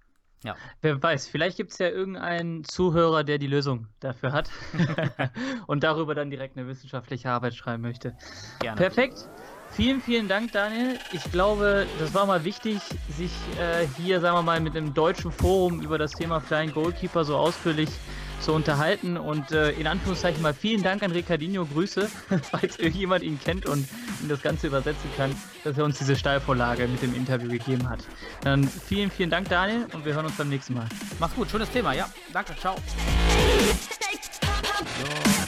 Ja. 0.43 0.55
Wer 0.81 1.01
weiß, 1.01 1.27
vielleicht 1.27 1.57
gibt 1.57 1.71
es 1.71 1.77
ja 1.77 1.87
irgendeinen 1.87 2.63
Zuhörer, 2.63 3.23
der 3.23 3.37
die 3.37 3.47
Lösung 3.47 3.87
dafür 3.99 4.31
hat 4.31 4.49
und 5.67 5.83
darüber 5.83 6.15
dann 6.15 6.31
direkt 6.31 6.57
eine 6.57 6.67
wissenschaftliche 6.67 7.29
Arbeit 7.29 7.53
schreiben 7.53 7.83
möchte. 7.83 8.17
Gerne. 8.59 8.77
Perfekt. 8.77 9.29
Vielen, 9.73 10.01
vielen 10.01 10.27
Dank, 10.27 10.51
Daniel. 10.51 10.99
Ich 11.13 11.23
glaube, 11.31 11.87
das 11.97 12.13
war 12.13 12.25
mal 12.25 12.43
wichtig, 12.43 12.79
sich 13.17 13.31
äh, 13.59 13.87
hier, 13.97 14.19
sagen 14.19 14.37
wir 14.37 14.41
mal, 14.41 14.59
mit 14.59 14.75
einem 14.75 14.93
deutschen 14.93 15.31
Forum 15.31 15.81
über 15.81 15.97
das 15.97 16.11
Thema 16.11 16.41
Flying 16.41 16.73
Goalkeeper 16.73 17.23
so 17.23 17.37
ausführlich 17.37 17.89
zu 18.41 18.53
unterhalten. 18.53 19.17
Und 19.17 19.51
äh, 19.51 19.71
in 19.71 19.87
Anführungszeichen 19.87 20.41
mal 20.41 20.53
vielen 20.53 20.83
Dank 20.83 21.03
an 21.03 21.11
Ricardinho. 21.11 21.65
Grüße, 21.65 22.09
falls 22.51 22.79
irgendjemand 22.79 23.23
ihn 23.23 23.39
kennt 23.39 23.65
und 23.65 23.87
ihn 24.21 24.29
das 24.29 24.41
Ganze 24.41 24.67
übersetzen 24.67 25.09
kann, 25.15 25.33
dass 25.63 25.77
er 25.77 25.85
uns 25.85 25.97
diese 25.97 26.15
Steilvorlage 26.15 26.87
mit 26.87 27.01
dem 27.01 27.15
Interview 27.15 27.49
gegeben 27.49 27.89
hat. 27.89 27.99
Dann 28.43 28.67
vielen, 28.67 29.09
vielen 29.09 29.29
Dank, 29.29 29.47
Daniel, 29.47 29.87
und 29.93 30.05
wir 30.05 30.13
hören 30.13 30.25
uns 30.25 30.35
beim 30.35 30.49
nächsten 30.49 30.73
Mal. 30.73 30.87
Mach's 31.19 31.35
gut, 31.35 31.49
schönes 31.49 31.69
Thema, 31.69 31.93
ja. 31.93 32.09
Danke, 32.33 32.55
ciao. 32.57 32.75
So. 34.99 35.40